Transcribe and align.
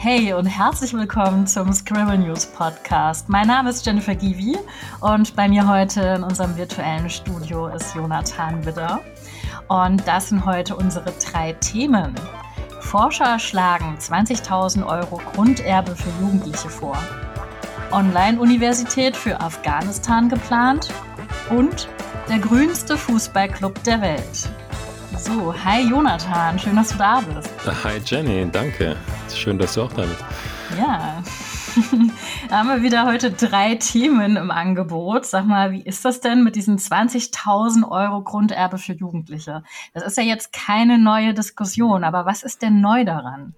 Hey 0.00 0.32
und 0.32 0.46
herzlich 0.46 0.94
willkommen 0.94 1.44
zum 1.48 1.72
Scribble 1.72 2.18
News 2.18 2.46
Podcast. 2.46 3.28
Mein 3.28 3.48
Name 3.48 3.70
ist 3.70 3.84
Jennifer 3.84 4.14
Givi 4.14 4.56
und 5.00 5.34
bei 5.34 5.48
mir 5.48 5.66
heute 5.66 6.00
in 6.00 6.22
unserem 6.22 6.56
virtuellen 6.56 7.10
Studio 7.10 7.66
ist 7.66 7.96
Jonathan 7.96 8.64
Widder. 8.64 9.00
Und 9.66 10.06
das 10.06 10.28
sind 10.28 10.46
heute 10.46 10.76
unsere 10.76 11.12
drei 11.14 11.54
Themen. 11.54 12.14
Forscher 12.78 13.40
schlagen 13.40 13.96
20.000 13.98 14.86
Euro 14.86 15.20
Grunderbe 15.34 15.96
für 15.96 16.10
Jugendliche 16.22 16.68
vor. 16.68 16.96
Online-Universität 17.90 19.16
für 19.16 19.40
Afghanistan 19.40 20.28
geplant 20.28 20.90
und 21.50 21.88
der 22.28 22.38
grünste 22.38 22.96
Fußballclub 22.96 23.82
der 23.82 24.00
Welt. 24.00 24.48
So, 25.18 25.52
hi 25.52 25.80
Jonathan, 25.82 26.58
schön, 26.58 26.76
dass 26.76 26.90
du 26.90 26.98
da 26.98 27.20
bist. 27.20 27.50
Hi 27.82 28.00
Jenny, 28.04 28.48
danke. 28.52 28.96
Schön, 29.34 29.58
dass 29.58 29.74
du 29.74 29.82
auch 29.82 29.92
da 29.92 30.02
bist. 30.02 30.24
Ja, 30.78 31.22
da 32.48 32.58
haben 32.58 32.68
wir 32.68 32.82
wieder 32.82 33.04
heute 33.04 33.32
drei 33.32 33.74
Themen 33.74 34.36
im 34.36 34.52
Angebot. 34.52 35.26
Sag 35.26 35.44
mal, 35.44 35.72
wie 35.72 35.82
ist 35.82 36.04
das 36.04 36.20
denn 36.20 36.44
mit 36.44 36.54
diesen 36.54 36.78
20.000 36.78 37.90
Euro 37.90 38.22
Grunderbe 38.22 38.78
für 38.78 38.92
Jugendliche? 38.92 39.64
Das 39.92 40.04
ist 40.04 40.16
ja 40.16 40.22
jetzt 40.22 40.52
keine 40.52 40.98
neue 40.98 41.34
Diskussion, 41.34 42.04
aber 42.04 42.24
was 42.24 42.44
ist 42.44 42.62
denn 42.62 42.80
neu 42.80 43.04
daran? 43.04 43.54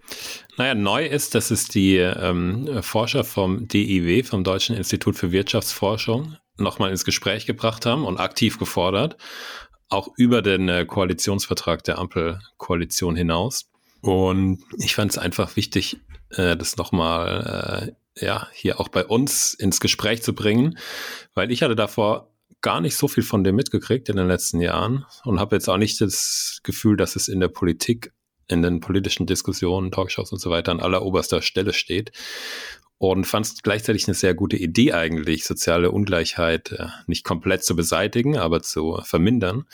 Naja, 0.56 0.74
neu 0.74 1.04
ist, 1.04 1.34
dass 1.34 1.50
es 1.50 1.68
die 1.68 1.96
ähm, 1.96 2.82
Forscher 2.82 3.22
vom 3.22 3.68
DIW, 3.68 4.22
vom 4.22 4.44
Deutschen 4.44 4.76
Institut 4.76 5.16
für 5.16 5.30
Wirtschaftsforschung, 5.30 6.36
nochmal 6.56 6.90
ins 6.90 7.04
Gespräch 7.04 7.44
gebracht 7.44 7.84
haben 7.84 8.04
und 8.06 8.18
aktiv 8.18 8.58
gefordert, 8.58 9.18
auch 9.90 10.08
über 10.16 10.40
den 10.40 10.68
äh, 10.68 10.86
Koalitionsvertrag 10.86 11.84
der 11.84 11.98
Ampelkoalition 11.98 13.16
hinaus. 13.16 13.68
Und 14.00 14.64
ich 14.78 14.94
fand 14.94 15.10
es 15.10 15.18
einfach 15.18 15.56
wichtig, 15.56 15.98
äh, 16.30 16.56
das 16.56 16.76
nochmal 16.76 17.92
äh, 18.16 18.24
ja, 18.24 18.48
hier 18.52 18.80
auch 18.80 18.88
bei 18.88 19.04
uns 19.04 19.54
ins 19.54 19.80
Gespräch 19.80 20.22
zu 20.22 20.34
bringen, 20.34 20.78
weil 21.34 21.50
ich 21.50 21.62
hatte 21.62 21.76
davor 21.76 22.30
gar 22.62 22.80
nicht 22.80 22.96
so 22.96 23.08
viel 23.08 23.22
von 23.22 23.44
dem 23.44 23.56
mitgekriegt 23.56 24.08
in 24.08 24.16
den 24.16 24.28
letzten 24.28 24.60
Jahren 24.60 25.06
und 25.24 25.40
habe 25.40 25.56
jetzt 25.56 25.68
auch 25.68 25.78
nicht 25.78 26.00
das 26.00 26.60
Gefühl, 26.62 26.96
dass 26.96 27.16
es 27.16 27.28
in 27.28 27.40
der 27.40 27.48
Politik, 27.48 28.12
in 28.48 28.62
den 28.62 28.80
politischen 28.80 29.26
Diskussionen, 29.26 29.90
Talkshows 29.90 30.32
und 30.32 30.40
so 30.40 30.50
weiter 30.50 30.72
an 30.72 30.80
alleroberster 30.80 31.42
Stelle 31.42 31.72
steht 31.72 32.12
und 33.00 33.26
fand 33.26 33.46
es 33.46 33.62
gleichzeitig 33.62 34.06
eine 34.06 34.14
sehr 34.14 34.34
gute 34.34 34.58
Idee 34.58 34.92
eigentlich, 34.92 35.46
soziale 35.46 35.90
Ungleichheit 35.90 36.72
äh, 36.72 36.88
nicht 37.06 37.24
komplett 37.24 37.64
zu 37.64 37.74
beseitigen, 37.74 38.36
aber 38.36 38.62
zu 38.62 39.00
vermindern. 39.04 39.64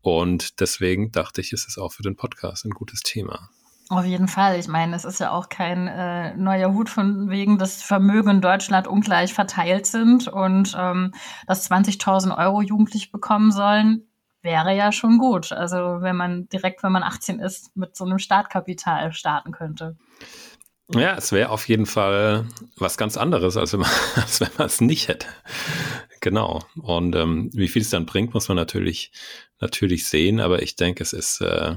Und 0.00 0.60
deswegen 0.60 1.12
dachte 1.12 1.42
ich, 1.42 1.52
ist 1.52 1.68
es 1.68 1.76
auch 1.76 1.92
für 1.92 2.02
den 2.02 2.16
Podcast 2.16 2.64
ein 2.64 2.70
gutes 2.70 3.02
Thema. 3.02 3.50
Auf 3.90 4.06
jeden 4.06 4.28
Fall. 4.28 4.58
Ich 4.58 4.66
meine, 4.66 4.96
es 4.96 5.04
ist 5.04 5.20
ja 5.20 5.32
auch 5.32 5.50
kein 5.50 5.88
äh, 5.88 6.34
neuer 6.38 6.72
Hut 6.72 6.88
von 6.88 7.28
wegen, 7.28 7.58
dass 7.58 7.82
Vermögen 7.82 8.30
in 8.30 8.40
Deutschland 8.40 8.86
ungleich 8.86 9.34
verteilt 9.34 9.84
sind 9.84 10.26
und 10.26 10.74
ähm, 10.78 11.12
dass 11.46 11.70
20.000 11.70 12.34
Euro 12.38 12.62
jugendlich 12.62 13.12
bekommen 13.12 13.52
sollen, 13.52 14.06
wäre 14.40 14.74
ja 14.74 14.90
schon 14.90 15.18
gut. 15.18 15.52
Also 15.52 15.76
wenn 16.00 16.16
man 16.16 16.48
direkt, 16.48 16.82
wenn 16.82 16.92
man 16.92 17.02
18 17.02 17.40
ist, 17.40 17.76
mit 17.76 17.94
so 17.94 18.06
einem 18.06 18.18
Startkapital 18.18 19.12
starten 19.12 19.52
könnte. 19.52 19.98
Ja, 20.92 21.16
es 21.16 21.32
wäre 21.32 21.48
auf 21.48 21.66
jeden 21.68 21.86
Fall 21.86 22.46
was 22.76 22.98
ganz 22.98 23.16
anderes, 23.16 23.56
als 23.56 23.72
wenn 23.72 23.80
man, 23.80 23.90
es 24.66 24.80
nicht 24.80 25.08
hätte. 25.08 25.26
Genau. 26.20 26.62
Und 26.76 27.14
ähm, 27.16 27.50
wie 27.54 27.68
viel 27.68 27.82
es 27.82 27.90
dann 27.90 28.06
bringt, 28.06 28.34
muss 28.34 28.48
man 28.48 28.56
natürlich, 28.56 29.10
natürlich 29.60 30.06
sehen. 30.06 30.40
Aber 30.40 30.62
ich 30.62 30.76
denke, 30.76 31.02
es 31.02 31.14
ist, 31.14 31.40
äh, 31.40 31.76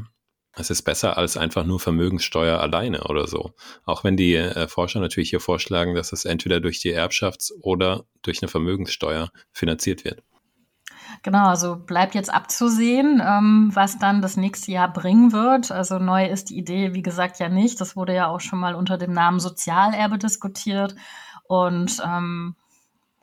es 0.53 0.69
ist 0.69 0.81
besser 0.81 1.17
als 1.17 1.37
einfach 1.37 1.65
nur 1.65 1.79
Vermögenssteuer 1.79 2.59
alleine 2.59 3.03
oder 3.05 3.27
so. 3.27 3.53
Auch 3.85 4.03
wenn 4.03 4.17
die 4.17 4.35
äh, 4.35 4.67
Forscher 4.67 4.99
natürlich 4.99 5.29
hier 5.29 5.39
vorschlagen, 5.39 5.95
dass 5.95 6.11
es 6.11 6.25
entweder 6.25 6.59
durch 6.59 6.79
die 6.79 6.93
Erbschafts- 6.93 7.53
oder 7.61 8.05
durch 8.23 8.41
eine 8.41 8.49
Vermögenssteuer 8.49 9.31
finanziert 9.53 10.03
wird. 10.03 10.21
Genau, 11.23 11.47
also 11.47 11.75
bleibt 11.75 12.15
jetzt 12.15 12.33
abzusehen, 12.33 13.21
ähm, 13.25 13.71
was 13.73 13.99
dann 13.99 14.21
das 14.21 14.37
nächste 14.37 14.71
Jahr 14.71 14.91
bringen 14.91 15.31
wird. 15.31 15.71
Also 15.71 15.99
neu 15.99 16.25
ist 16.27 16.49
die 16.49 16.57
Idee, 16.57 16.93
wie 16.93 17.01
gesagt, 17.01 17.39
ja 17.39 17.49
nicht. 17.49 17.81
Das 17.81 17.95
wurde 17.95 18.13
ja 18.13 18.27
auch 18.27 18.39
schon 18.39 18.59
mal 18.59 18.75
unter 18.75 18.97
dem 18.97 19.13
Namen 19.13 19.39
Sozialerbe 19.39 20.17
diskutiert. 20.17 20.95
Und 21.47 22.01
ähm, 22.05 22.55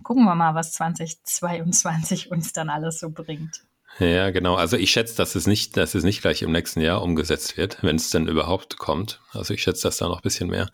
gucken 0.02 0.24
wir 0.24 0.34
mal, 0.34 0.54
was 0.54 0.72
2022 0.72 2.30
uns 2.30 2.52
dann 2.52 2.70
alles 2.70 3.00
so 3.00 3.10
bringt. 3.10 3.64
Ja, 4.00 4.30
genau. 4.30 4.56
Also 4.56 4.76
ich 4.76 4.90
schätze, 4.90 5.16
dass 5.16 5.36
es 5.36 5.46
nicht, 5.46 5.76
dass 5.76 5.94
es 5.94 6.02
nicht 6.02 6.20
gleich 6.20 6.42
im 6.42 6.50
nächsten 6.50 6.80
Jahr 6.80 7.00
umgesetzt 7.00 7.56
wird, 7.56 7.78
wenn 7.82 7.94
es 7.94 8.10
denn 8.10 8.26
überhaupt 8.26 8.76
kommt. 8.76 9.20
Also 9.30 9.54
ich 9.54 9.62
schätze, 9.62 9.82
dass 9.82 9.98
da 9.98 10.08
noch 10.08 10.16
ein 10.16 10.22
bisschen 10.22 10.50
mehr 10.50 10.68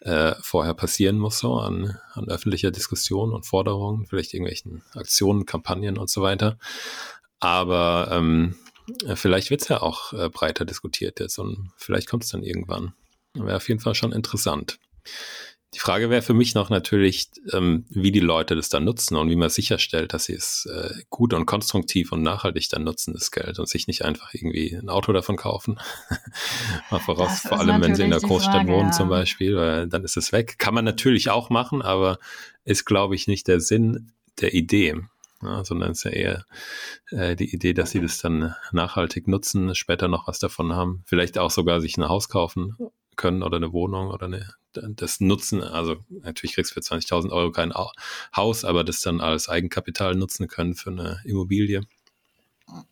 äh, 0.00 0.34
vorher 0.40 0.72
passieren 0.72 1.18
muss, 1.18 1.38
so 1.38 1.56
an, 1.56 1.98
an 2.14 2.28
öffentlicher 2.28 2.70
Diskussion 2.70 3.32
und 3.32 3.44
Forderungen, 3.44 4.06
vielleicht 4.06 4.32
irgendwelchen 4.32 4.82
Aktionen, 4.94 5.44
Kampagnen 5.44 5.98
und 5.98 6.08
so 6.08 6.22
weiter. 6.22 6.58
Aber 7.40 8.08
ähm, 8.10 8.56
vielleicht 9.16 9.50
wird 9.50 9.60
es 9.60 9.68
ja 9.68 9.82
auch 9.82 10.14
äh, 10.14 10.30
breiter 10.30 10.64
diskutiert 10.64 11.20
jetzt 11.20 11.38
und 11.38 11.72
vielleicht 11.76 12.08
kommt 12.08 12.24
es 12.24 12.30
dann 12.30 12.42
irgendwann. 12.42 12.94
Wäre 13.34 13.56
auf 13.56 13.68
jeden 13.68 13.80
Fall 13.80 13.94
schon 13.94 14.12
interessant. 14.12 14.78
Die 15.74 15.78
Frage 15.78 16.10
wäre 16.10 16.20
für 16.20 16.34
mich 16.34 16.54
noch 16.54 16.68
natürlich, 16.68 17.30
ähm, 17.50 17.86
wie 17.88 18.12
die 18.12 18.20
Leute 18.20 18.54
das 18.54 18.68
dann 18.68 18.84
nutzen 18.84 19.16
und 19.16 19.30
wie 19.30 19.36
man 19.36 19.48
sicherstellt, 19.48 20.12
dass 20.12 20.24
sie 20.24 20.34
es 20.34 20.66
äh, 20.66 21.02
gut 21.08 21.32
und 21.32 21.46
konstruktiv 21.46 22.12
und 22.12 22.22
nachhaltig 22.22 22.68
dann 22.68 22.84
nutzen, 22.84 23.14
das 23.14 23.30
Geld 23.30 23.58
und 23.58 23.68
sich 23.68 23.86
nicht 23.86 24.04
einfach 24.04 24.34
irgendwie 24.34 24.74
ein 24.74 24.90
Auto 24.90 25.14
davon 25.14 25.36
kaufen. 25.36 25.80
Mal 26.90 26.98
voraus, 26.98 27.40
vor 27.40 27.58
allem 27.58 27.80
wenn 27.80 27.94
sie 27.94 28.02
in 28.02 28.10
der 28.10 28.20
Großstadt 28.20 28.66
Frage, 28.66 28.72
wohnen 28.72 28.90
ja. 28.90 28.92
zum 28.92 29.08
Beispiel, 29.08 29.56
weil 29.56 29.88
dann 29.88 30.04
ist 30.04 30.18
es 30.18 30.30
weg. 30.30 30.58
Kann 30.58 30.74
man 30.74 30.84
natürlich 30.84 31.30
auch 31.30 31.48
machen, 31.48 31.80
aber 31.80 32.18
ist, 32.64 32.84
glaube 32.84 33.14
ich, 33.14 33.26
nicht 33.26 33.48
der 33.48 33.60
Sinn 33.60 34.12
der 34.40 34.52
Idee. 34.52 34.96
Ja, 35.42 35.64
sondern 35.64 35.92
es 35.92 35.98
ist 35.98 36.04
ja 36.04 36.10
eher 36.10 36.46
äh, 37.10 37.34
die 37.34 37.52
Idee, 37.52 37.72
dass 37.72 37.90
sie 37.90 38.00
das 38.00 38.18
dann 38.18 38.54
nachhaltig 38.72 39.26
nutzen, 39.26 39.74
später 39.74 40.06
noch 40.06 40.28
was 40.28 40.38
davon 40.38 40.74
haben, 40.74 41.02
vielleicht 41.06 41.36
auch 41.36 41.50
sogar 41.50 41.80
sich 41.80 41.96
ein 41.96 42.08
Haus 42.08 42.28
kaufen 42.28 42.76
können 43.16 43.42
oder 43.42 43.56
eine 43.56 43.72
Wohnung 43.72 44.08
oder 44.08 44.26
eine, 44.26 44.54
das 44.72 45.20
nutzen. 45.20 45.62
Also 45.62 45.96
natürlich 46.08 46.54
kriegst 46.54 46.70
du 46.70 46.74
für 46.74 46.94
20.000 46.94 47.30
Euro 47.30 47.52
kein 47.52 47.72
Haus, 48.34 48.64
aber 48.64 48.84
das 48.84 49.00
dann 49.00 49.20
als 49.20 49.48
Eigenkapital 49.48 50.14
nutzen 50.14 50.48
können 50.48 50.74
für 50.74 50.90
eine 50.90 51.20
Immobilie. 51.24 51.82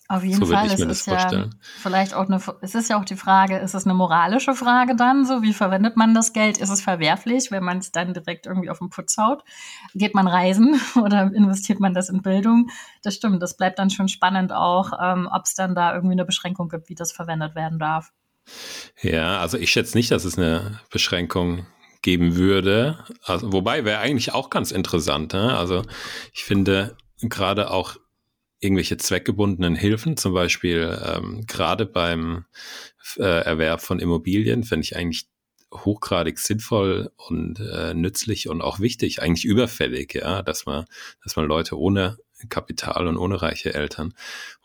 Auf 0.08 0.24
jeden 0.24 0.44
so 0.44 0.52
Fall. 0.52 0.66
es 0.66 0.80
ist 0.80 1.06
ja 1.06 1.48
vielleicht 1.78 2.14
auch 2.14 2.28
eine, 2.28 2.40
es 2.60 2.74
ist 2.74 2.90
ja 2.90 2.98
auch 2.98 3.04
die 3.04 3.16
Frage, 3.16 3.58
ist 3.58 3.74
es 3.74 3.86
eine 3.86 3.94
moralische 3.94 4.54
Frage 4.54 4.96
dann 4.96 5.24
so? 5.24 5.42
Wie 5.42 5.54
verwendet 5.54 5.96
man 5.96 6.14
das 6.14 6.32
Geld? 6.32 6.58
Ist 6.58 6.70
es 6.70 6.82
verwerflich, 6.82 7.50
wenn 7.50 7.62
man 7.62 7.78
es 7.78 7.92
dann 7.92 8.12
direkt 8.12 8.46
irgendwie 8.46 8.70
auf 8.70 8.78
den 8.78 8.90
Putz 8.90 9.16
haut? 9.16 9.44
Geht 9.94 10.14
man 10.14 10.26
reisen 10.26 10.80
oder 10.96 11.22
investiert 11.32 11.80
man 11.80 11.94
das 11.94 12.08
in 12.08 12.22
Bildung? 12.22 12.68
Das 13.02 13.14
stimmt. 13.14 13.40
Das 13.42 13.56
bleibt 13.56 13.78
dann 13.78 13.90
schon 13.90 14.08
spannend 14.08 14.52
auch, 14.52 14.92
ähm, 15.00 15.28
ob 15.32 15.44
es 15.44 15.54
dann 15.54 15.74
da 15.74 15.94
irgendwie 15.94 16.14
eine 16.14 16.24
Beschränkung 16.24 16.68
gibt, 16.68 16.88
wie 16.88 16.94
das 16.96 17.12
verwendet 17.12 17.54
werden 17.54 17.78
darf. 17.78 18.12
Ja, 19.02 19.40
also 19.40 19.56
ich 19.58 19.70
schätze 19.70 19.96
nicht, 19.96 20.10
dass 20.10 20.24
es 20.24 20.36
eine 20.36 20.80
Beschränkung 20.90 21.66
geben 22.02 22.36
würde. 22.36 23.04
Also, 23.22 23.52
wobei 23.52 23.84
wäre 23.84 24.00
eigentlich 24.00 24.32
auch 24.32 24.50
ganz 24.50 24.70
interessant. 24.70 25.32
Ne? 25.32 25.56
Also 25.56 25.82
ich 26.32 26.44
finde 26.44 26.96
gerade 27.22 27.70
auch 27.70 27.96
irgendwelche 28.60 28.96
zweckgebundenen 28.98 29.74
Hilfen, 29.74 30.16
zum 30.16 30.34
Beispiel 30.34 30.98
ähm, 31.02 31.44
gerade 31.46 31.86
beim 31.86 32.44
äh, 33.16 33.22
Erwerb 33.22 33.80
von 33.80 33.98
Immobilien, 33.98 34.64
finde 34.64 34.84
ich 34.84 34.96
eigentlich 34.96 35.26
hochgradig 35.72 36.38
sinnvoll 36.38 37.10
und 37.16 37.60
äh, 37.60 37.94
nützlich 37.94 38.48
und 38.48 38.60
auch 38.60 38.80
wichtig, 38.80 39.22
eigentlich 39.22 39.44
überfällig, 39.44 40.14
ja, 40.14 40.42
dass 40.42 40.66
man, 40.66 40.84
dass 41.22 41.36
man 41.36 41.46
Leute 41.46 41.78
ohne 41.78 42.18
Kapital 42.48 43.06
und 43.06 43.16
ohne 43.16 43.42
reiche 43.42 43.74
Eltern 43.74 44.14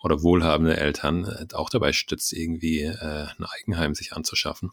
oder 0.02 0.24
wohlhabende 0.24 0.78
Eltern 0.78 1.26
äh, 1.26 1.54
auch 1.54 1.70
dabei 1.70 1.94
stützt, 1.94 2.34
irgendwie 2.34 2.82
äh, 2.82 3.28
ein 3.38 3.46
Eigenheim 3.46 3.96
sich 3.96 4.14
anzuschaffen. 4.14 4.72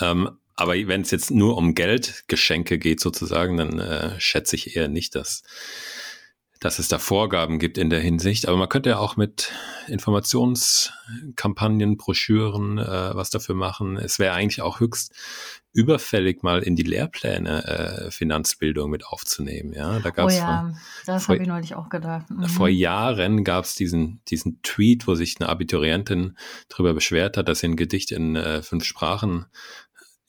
Ähm, 0.00 0.38
aber 0.56 0.74
wenn 0.74 1.02
es 1.02 1.12
jetzt 1.12 1.30
nur 1.30 1.56
um 1.56 1.74
Geldgeschenke 1.74 2.78
geht 2.78 3.00
sozusagen, 3.00 3.56
dann 3.56 3.78
äh, 3.78 4.20
schätze 4.20 4.56
ich 4.56 4.74
eher 4.74 4.88
nicht, 4.88 5.14
dass 5.14 5.44
dass 6.60 6.78
es 6.78 6.88
da 6.88 6.98
Vorgaben 6.98 7.58
gibt 7.58 7.78
in 7.78 7.88
der 7.90 8.00
Hinsicht. 8.00 8.48
Aber 8.48 8.56
man 8.56 8.68
könnte 8.68 8.90
ja 8.90 8.98
auch 8.98 9.16
mit 9.16 9.52
Informationskampagnen, 9.86 11.96
Broschüren 11.96 12.78
äh, 12.78 13.14
was 13.14 13.30
dafür 13.30 13.54
machen. 13.54 13.96
Es 13.96 14.18
wäre 14.18 14.34
eigentlich 14.34 14.62
auch 14.62 14.80
höchst 14.80 15.14
überfällig, 15.72 16.42
mal 16.42 16.62
in 16.62 16.74
die 16.74 16.82
Lehrpläne 16.82 17.64
äh, 17.64 18.10
Finanzbildung 18.10 18.90
mit 18.90 19.06
aufzunehmen. 19.06 19.72
Ja, 19.72 20.00
da 20.00 20.10
gab's 20.10 20.34
oh 20.34 20.38
ja, 20.38 20.60
vor, 20.60 20.76
das 21.06 21.28
habe 21.28 21.38
ich 21.38 21.46
neulich 21.46 21.76
auch 21.76 21.88
gedacht. 21.88 22.28
Mhm. 22.30 22.48
Vor 22.48 22.68
Jahren 22.68 23.44
gab 23.44 23.64
es 23.64 23.74
diesen, 23.74 24.20
diesen 24.28 24.60
Tweet, 24.62 25.06
wo 25.06 25.14
sich 25.14 25.36
eine 25.38 25.48
Abiturientin 25.48 26.36
darüber 26.68 26.94
beschwert 26.94 27.36
hat, 27.36 27.48
dass 27.48 27.60
sie 27.60 27.68
ein 27.68 27.76
Gedicht 27.76 28.10
in 28.10 28.34
äh, 28.34 28.62
fünf 28.62 28.84
Sprachen 28.84 29.46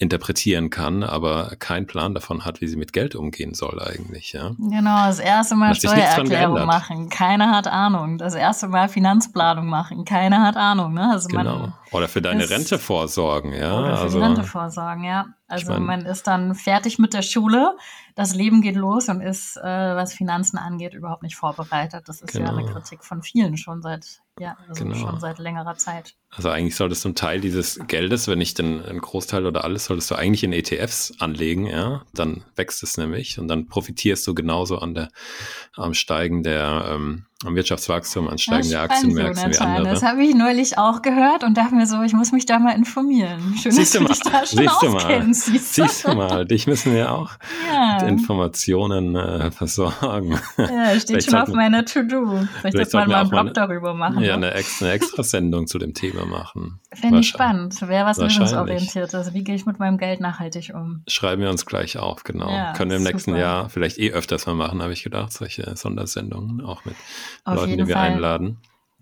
interpretieren 0.02 0.70
kann, 0.70 1.04
aber 1.04 1.58
keinen 1.60 1.86
Plan 1.86 2.14
davon 2.14 2.46
hat, 2.46 2.62
wie 2.62 2.68
sie 2.70 2.78
mit 2.78 2.94
Geld 2.94 3.16
umgehen 3.16 3.54
soll 3.54 3.82
eigentlich. 3.82 4.32
Ja? 4.32 4.52
Genau, 4.58 5.06
das 5.06 5.20
erste 5.20 5.56
Mal 5.56 5.76
Steuererklärung 5.76 6.66
machen, 6.66 7.10
keiner 7.10 7.52
hat 7.52 7.68
Ahnung. 7.68 8.18
Das 8.18 8.34
erste 8.34 8.70
Mal 8.70 8.88
Finanzplanung 8.88 9.68
machen, 9.68 10.06
keiner 10.06 10.42
hat 10.42 10.56
Ahnung. 10.56 10.94
Ne? 10.94 11.12
Also 11.12 11.28
genau. 11.28 11.60
Man, 11.60 11.74
oder 11.92 12.08
für 12.08 12.22
deine 12.22 12.50
Rente 12.50 12.80
vorsorgen, 12.80 13.52
ja. 13.52 13.78
Oder 13.78 13.98
für 13.98 14.04
also, 14.04 14.20
die 14.20 14.24
Rente 14.24 14.44
vorsorgen, 14.44 15.04
ja. 15.04 15.26
Also 15.50 15.64
ich 15.64 15.80
mein, 15.80 15.86
man 15.86 16.06
ist 16.06 16.28
dann 16.28 16.56
fertig 16.56 16.98
mit 16.98 17.14
der 17.14 17.24
Schule, 17.24 17.76
das 18.16 18.34
Leben 18.34 18.62
geht 18.62 18.76
los 18.76 19.10
und 19.10 19.20
ist, 19.20 19.58
äh, 19.58 19.64
was 19.64 20.14
Finanzen 20.14 20.58
angeht, 20.58 20.94
überhaupt 20.94 21.24
nicht 21.24 21.36
vorbereitet. 21.36 22.08
Das 22.08 22.22
ist 22.22 22.32
genau. 22.32 22.52
ja 22.52 22.58
eine. 22.58 22.72
Kritik 22.72 23.04
von 23.04 23.22
vielen 23.22 23.58
schon 23.58 23.82
seit, 23.82 24.22
ja, 24.40 24.56
also 24.68 24.84
genau. 24.84 24.96
schon 24.96 25.20
seit 25.20 25.40
längerer 25.40 25.76
Zeit. 25.76 26.16
Also 26.32 26.50
eigentlich 26.50 26.76
solltest 26.76 27.04
du 27.04 27.10
einen 27.10 27.16
Teil 27.16 27.42
dieses 27.42 27.80
Geldes, 27.88 28.28
wenn 28.28 28.38
nicht 28.38 28.60
den, 28.60 28.84
einen 28.86 29.02
Großteil 29.02 29.48
oder 29.48 29.64
alles, 29.64 29.86
solltest 29.86 30.12
du 30.12 30.16
eigentlich 30.16 30.44
in 30.44 30.54
ETFs 30.54 31.14
anlegen, 31.18 31.66
ja. 31.66 32.04
Dann 32.14 32.44
wächst 32.56 32.84
es 32.84 32.98
nämlich 32.98 33.40
und 33.40 33.48
dann 33.48 33.68
profitierst 33.68 34.28
du 34.28 34.36
genauso 34.36 34.78
an 34.78 34.94
der, 34.94 35.10
am 35.76 35.96
Steigen 35.96 36.44
der, 36.44 36.92
ähm, 36.94 37.26
am 37.46 37.56
Wirtschaftswachstum, 37.56 38.28
an 38.28 38.38
Steigen 38.38 38.70
der 38.70 38.82
Aktienmärkte 38.82 39.40
so 39.40 39.50
wie 39.50 39.58
andere. 39.58 39.94
Das 39.94 40.04
habe 40.04 40.24
ich 40.24 40.36
neulich 40.36 40.78
auch 40.78 41.02
gehört 41.02 41.44
und 41.44 41.58
dachte 41.58 41.74
mir 41.74 41.88
so, 41.88 42.02
ich 42.04 42.14
muss 42.14 42.32
mich 42.32 42.46
da 42.46 42.60
mal 42.60 42.76
informieren. 42.76 43.56
Schön, 43.62 43.72
Siehst 43.72 43.96
dass 43.96 44.02
du, 44.02 44.08
dich 44.08 44.20
da 44.20 44.46
schon 44.46 44.60
Siehst 44.60 44.82
du 44.82 44.90
mal. 44.90 45.34
Siehst? 45.34 45.74
Siehst 45.74 46.08
du 46.08 46.14
mal, 46.16 46.46
dich 46.46 46.68
müssen 46.68 46.94
wir 46.94 47.12
auch 47.12 47.32
ja. 47.74 48.00
mit 48.02 48.10
Informationen 48.12 49.16
äh, 49.16 49.52
versorgen. 49.52 50.38
Ja, 50.58 51.00
steht 51.00 51.24
schon 51.24 51.36
auf 51.36 51.48
meiner 51.50 51.86
To-Do. 51.86 52.46
Vielleicht 52.62 52.92
sollte 52.92 52.98
man 52.98 53.08
mal 53.08 53.20
einen 53.22 53.30
Blog 53.30 53.54
darüber 53.54 53.94
machen. 53.94 54.22
Ja, 54.22 54.38
ne? 54.38 54.52
eine, 54.52 54.66
eine 54.82 54.92
extra 54.92 55.24
Sendung 55.24 55.66
zu 55.66 55.80
dem 55.80 55.94
Thema 55.94 56.19
machen. 56.26 56.80
Finde 56.94 57.20
ich 57.20 57.28
spannend. 57.28 57.82
Wäre 57.82 58.06
was 58.06 58.18
lösungsorientiert. 58.18 59.14
Also 59.14 59.34
wie 59.34 59.44
gehe 59.44 59.56
ich 59.56 59.66
mit 59.66 59.80
meinem 59.80 59.98
Geld 59.98 60.20
nachhaltig 60.20 60.72
um? 60.74 61.04
Schreiben 61.08 61.42
wir 61.42 61.50
uns 61.50 61.66
gleich 61.66 61.98
auf, 61.98 62.24
genau. 62.24 62.50
Ja, 62.50 62.74
Können 62.74 62.92
wir 62.92 62.98
im 62.98 63.04
super. 63.04 63.14
nächsten 63.14 63.36
Jahr 63.36 63.70
vielleicht 63.70 63.98
eh 64.00 64.12
öfters 64.12 64.46
mal 64.46 64.56
machen, 64.56 64.82
habe 64.82 64.94
ich 64.94 65.04
gedacht, 65.04 65.34
solche 65.34 65.76
Sondersendungen 65.76 66.62
auch 66.62 66.86
mit 66.86 66.96
auf 67.44 67.56
Leuten, 67.56 67.78
die 67.78 67.88
wir 67.88 67.96
Fall. 67.96 68.12
einladen. 68.12 68.58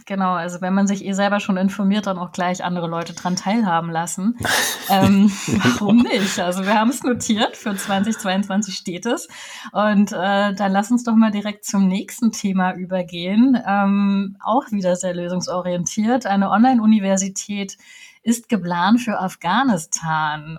Genau, 0.07 0.35
also 0.35 0.61
wenn 0.61 0.73
man 0.73 0.87
sich 0.87 1.03
eh 1.03 1.11
selber 1.11 1.41
schon 1.41 1.57
informiert, 1.57 2.07
dann 2.07 2.17
auch 2.17 2.31
gleich 2.31 2.63
andere 2.63 2.87
Leute 2.87 3.13
dran 3.13 3.35
teilhaben 3.35 3.91
lassen. 3.91 4.37
ähm, 4.89 5.29
warum 5.47 5.97
nicht? 5.97 6.39
Also 6.39 6.65
wir 6.65 6.75
haben 6.75 6.91
es 6.91 7.03
notiert, 7.03 7.57
für 7.57 7.75
2022 7.75 8.73
steht 8.73 9.05
es. 9.05 9.27
Und 9.73 10.13
äh, 10.13 10.53
dann 10.53 10.71
lass 10.71 10.91
uns 10.91 11.03
doch 11.03 11.15
mal 11.15 11.31
direkt 11.31 11.65
zum 11.65 11.89
nächsten 11.89 12.31
Thema 12.31 12.73
übergehen. 12.75 13.61
Ähm, 13.67 14.37
auch 14.39 14.71
wieder 14.71 14.95
sehr 14.95 15.13
lösungsorientiert. 15.13 16.25
Eine 16.25 16.51
Online-Universität 16.51 17.77
ist 18.23 18.47
geplant 18.47 19.01
für 19.01 19.19
Afghanistan. 19.19 20.57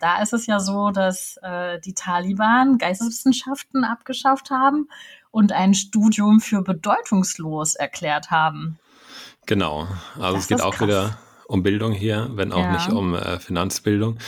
Da 0.00 0.20
ist 0.20 0.32
es 0.32 0.46
ja 0.46 0.58
so, 0.58 0.90
dass 0.90 1.38
äh, 1.40 1.78
die 1.80 1.94
Taliban 1.94 2.78
Geisteswissenschaften 2.78 3.84
abgeschafft 3.84 4.50
haben 4.50 4.88
und 5.34 5.50
ein 5.50 5.74
Studium 5.74 6.38
für 6.38 6.62
bedeutungslos 6.62 7.74
erklärt 7.74 8.30
haben. 8.30 8.78
Genau, 9.46 9.88
also 10.14 10.34
das 10.34 10.42
es 10.42 10.48
geht 10.48 10.62
auch 10.62 10.76
krass. 10.76 10.86
wieder 10.86 11.18
um 11.48 11.64
Bildung 11.64 11.92
hier, 11.92 12.30
wenn 12.34 12.52
auch 12.52 12.62
ja. 12.62 12.72
nicht 12.72 12.88
um 12.90 13.16
äh, 13.16 13.40
Finanzbildung. 13.40 14.18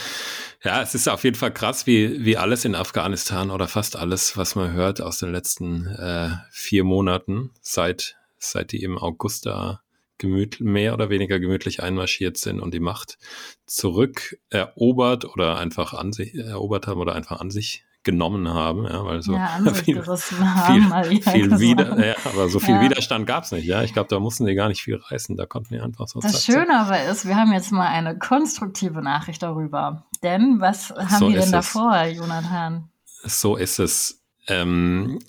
Ja, 0.61 0.81
es 0.81 0.95
ist 0.95 1.07
auf 1.07 1.23
jeden 1.23 1.37
Fall 1.37 1.53
krass, 1.53 1.87
wie, 1.87 2.25
wie 2.25 2.35
alles 2.35 2.65
in 2.65 2.75
Afghanistan 2.75 3.51
oder 3.51 3.69
fast 3.69 3.95
alles, 3.95 4.35
was 4.35 4.55
man 4.55 4.73
hört 4.73 4.99
aus 4.99 5.19
den 5.19 5.31
letzten 5.31 5.87
äh, 5.87 6.31
vier 6.51 6.83
Monaten, 6.83 7.51
seit, 7.61 8.17
seit 8.37 8.73
die 8.73 8.83
im 8.83 8.97
August 8.97 9.45
da 9.45 9.81
gemütlich, 10.17 10.59
mehr 10.59 10.93
oder 10.93 11.09
weniger 11.09 11.39
gemütlich 11.39 11.81
einmarschiert 11.81 12.37
sind 12.37 12.59
und 12.59 12.73
die 12.73 12.81
Macht 12.81 13.17
zurück 13.65 14.37
erobert 14.49 15.23
oder 15.23 15.57
einfach 15.57 15.93
an 15.93 16.11
sich 16.11 16.35
erobert 16.35 16.85
haben 16.85 16.99
oder 16.99 17.15
einfach 17.15 17.39
an 17.39 17.49
sich 17.49 17.85
genommen 18.07 18.47
haben, 18.47 18.85
ja, 18.85 19.05
weil 19.05 19.21
so 19.21 19.33
ja, 19.33 19.59
viel, 19.73 20.01
haben, 20.01 21.03
viel, 21.03 21.21
viel 21.21 21.59
wieder, 21.59 22.07
ja, 22.07 22.15
aber 22.23 22.47
so 22.47 22.59
viel 22.59 22.75
ja. 22.75 22.81
Widerstand 22.81 23.27
gab 23.27 23.43
es 23.43 23.51
nicht, 23.51 23.65
ja. 23.65 23.83
Ich 23.83 23.91
glaube, 23.91 24.07
da 24.09 24.19
mussten 24.19 24.45
die 24.45 24.55
gar 24.55 24.69
nicht 24.69 24.81
viel 24.81 24.95
reißen, 24.95 25.35
da 25.35 25.45
konnten 25.45 25.71
wir 25.71 25.83
einfach 25.83 26.07
so. 26.07 26.21
Das 26.21 26.45
Schöne 26.45 26.79
aber 26.79 27.03
ist, 27.03 27.27
wir 27.27 27.35
haben 27.35 27.51
jetzt 27.51 27.73
mal 27.73 27.87
eine 27.87 28.17
konstruktive 28.17 29.01
Nachricht 29.01 29.43
darüber. 29.43 30.05
Denn 30.23 30.61
was 30.61 30.89
haben 30.91 31.09
so 31.09 31.29
wir 31.29 31.41
denn 31.41 31.51
davor, 31.51 32.05
Jonathan? 32.05 32.89
So 33.23 33.57
ist 33.57 33.79
es. 33.79 34.23
Ähm, 34.47 35.19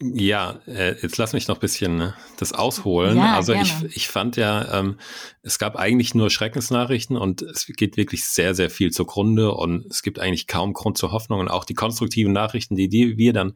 ja, 0.00 0.60
äh, 0.66 0.94
jetzt 1.02 1.16
lass 1.18 1.32
mich 1.32 1.48
noch 1.48 1.56
ein 1.56 1.60
bisschen 1.60 1.96
ne, 1.96 2.14
das 2.36 2.52
ausholen. 2.52 3.16
Ja, 3.16 3.34
also 3.34 3.52
ich, 3.52 3.72
ich 3.90 4.08
fand 4.08 4.36
ja, 4.36 4.78
ähm, 4.78 4.98
es 5.42 5.58
gab 5.58 5.74
eigentlich 5.76 6.14
nur 6.14 6.30
Schreckensnachrichten 6.30 7.16
und 7.16 7.42
es 7.42 7.66
geht 7.66 7.96
wirklich 7.96 8.24
sehr, 8.24 8.54
sehr 8.54 8.70
viel 8.70 8.92
zugrunde 8.92 9.52
und 9.52 9.86
es 9.90 10.02
gibt 10.02 10.20
eigentlich 10.20 10.46
kaum 10.46 10.72
Grund 10.72 10.98
zur 10.98 11.10
Hoffnung 11.10 11.40
und 11.40 11.48
auch 11.48 11.64
die 11.64 11.74
konstruktiven 11.74 12.32
Nachrichten, 12.32 12.76
die, 12.76 12.88
die 12.88 13.18
wir 13.18 13.32
dann 13.32 13.54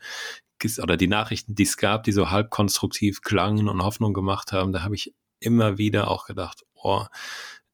oder 0.81 0.97
die 0.97 1.09
Nachrichten, 1.09 1.57
die 1.57 1.65
es 1.65 1.77
gab, 1.77 2.05
die 2.05 2.13
so 2.13 2.31
halb 2.31 2.51
konstruktiv 2.51 3.23
klangen 3.23 3.69
und 3.69 3.83
Hoffnung 3.83 4.13
gemacht 4.13 4.53
haben, 4.53 4.73
da 4.73 4.83
habe 4.83 4.95
ich 4.95 5.13
immer 5.41 5.77
wieder 5.77 6.09
auch 6.09 6.27
gedacht, 6.27 6.63
oh, 6.75 7.05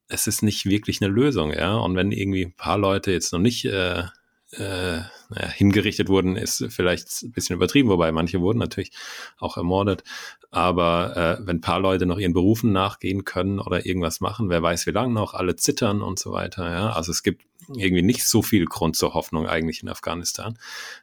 es 0.07 0.25
ist 0.25 0.41
nicht 0.41 0.65
wirklich 0.65 1.01
eine 1.01 1.11
Lösung, 1.11 1.53
ja. 1.53 1.75
Und 1.75 1.95
wenn 1.95 2.11
irgendwie 2.11 2.45
ein 2.45 2.55
paar 2.55 2.79
Leute 2.79 3.11
jetzt 3.11 3.31
noch 3.31 3.39
nicht 3.39 3.65
äh, 3.65 4.05
äh, 4.53 5.01
naja, 5.29 5.47
hingerichtet 5.53 6.09
wurden, 6.09 6.35
ist 6.35 6.65
vielleicht 6.69 7.23
ein 7.23 7.31
bisschen 7.31 7.55
übertrieben, 7.55 7.89
wobei 7.89 8.11
manche 8.11 8.41
wurden 8.41 8.59
natürlich 8.59 8.91
auch 9.37 9.57
ermordet. 9.57 10.03
Aber 10.51 11.39
äh, 11.39 11.45
wenn 11.45 11.61
paar 11.61 11.79
Leute 11.79 12.05
noch 12.05 12.17
ihren 12.17 12.33
Berufen 12.33 12.71
nachgehen 12.71 13.25
können 13.25 13.59
oder 13.59 13.85
irgendwas 13.85 14.21
machen, 14.21 14.49
wer 14.49 14.63
weiß 14.63 14.87
wie 14.87 14.91
lange 14.91 15.13
noch, 15.13 15.33
alle 15.33 15.55
zittern 15.55 16.01
und 16.01 16.17
so 16.17 16.31
weiter. 16.31 16.71
Ja? 16.71 16.91
Also 16.91 17.11
es 17.11 17.21
gibt 17.21 17.43
irgendwie 17.75 18.01
nicht 18.01 18.25
so 18.27 18.41
viel 18.41 18.65
Grund 18.65 18.95
zur 18.95 19.13
Hoffnung 19.13 19.47
eigentlich 19.47 19.83
in 19.83 19.89
Afghanistan. 19.89 20.57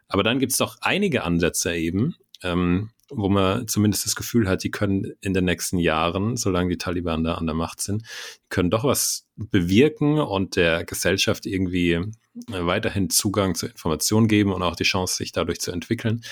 Aber 0.08 0.24
dann 0.24 0.40
gibt 0.40 0.52
es 0.52 0.58
doch 0.58 0.78
einige 0.80 1.22
Ansätze 1.22 1.74
eben, 1.76 2.16
ähm, 2.42 2.90
wo 3.10 3.28
man 3.28 3.68
zumindest 3.68 4.06
das 4.06 4.16
Gefühl 4.16 4.48
hat, 4.48 4.64
die 4.64 4.70
können 4.70 5.12
in 5.20 5.34
den 5.34 5.44
nächsten 5.44 5.78
Jahren, 5.78 6.36
solange 6.36 6.70
die 6.70 6.78
Taliban 6.78 7.24
da 7.24 7.34
an 7.34 7.46
der 7.46 7.54
Macht 7.54 7.80
sind, 7.80 8.04
können 8.48 8.70
doch 8.70 8.84
was 8.84 9.26
bewirken 9.36 10.18
und 10.18 10.56
der 10.56 10.84
Gesellschaft 10.84 11.46
irgendwie 11.46 11.92
äh, 11.92 12.02
weiterhin 12.48 13.10
Zugang 13.10 13.54
zu 13.54 13.66
Informationen 13.66 14.28
geben 14.28 14.52
und 14.52 14.62
auch 14.62 14.76
die 14.76 14.84
Chance, 14.84 15.16
sich 15.16 15.32
dadurch 15.32 15.60
zu 15.60 15.70
entwickeln. 15.70 16.22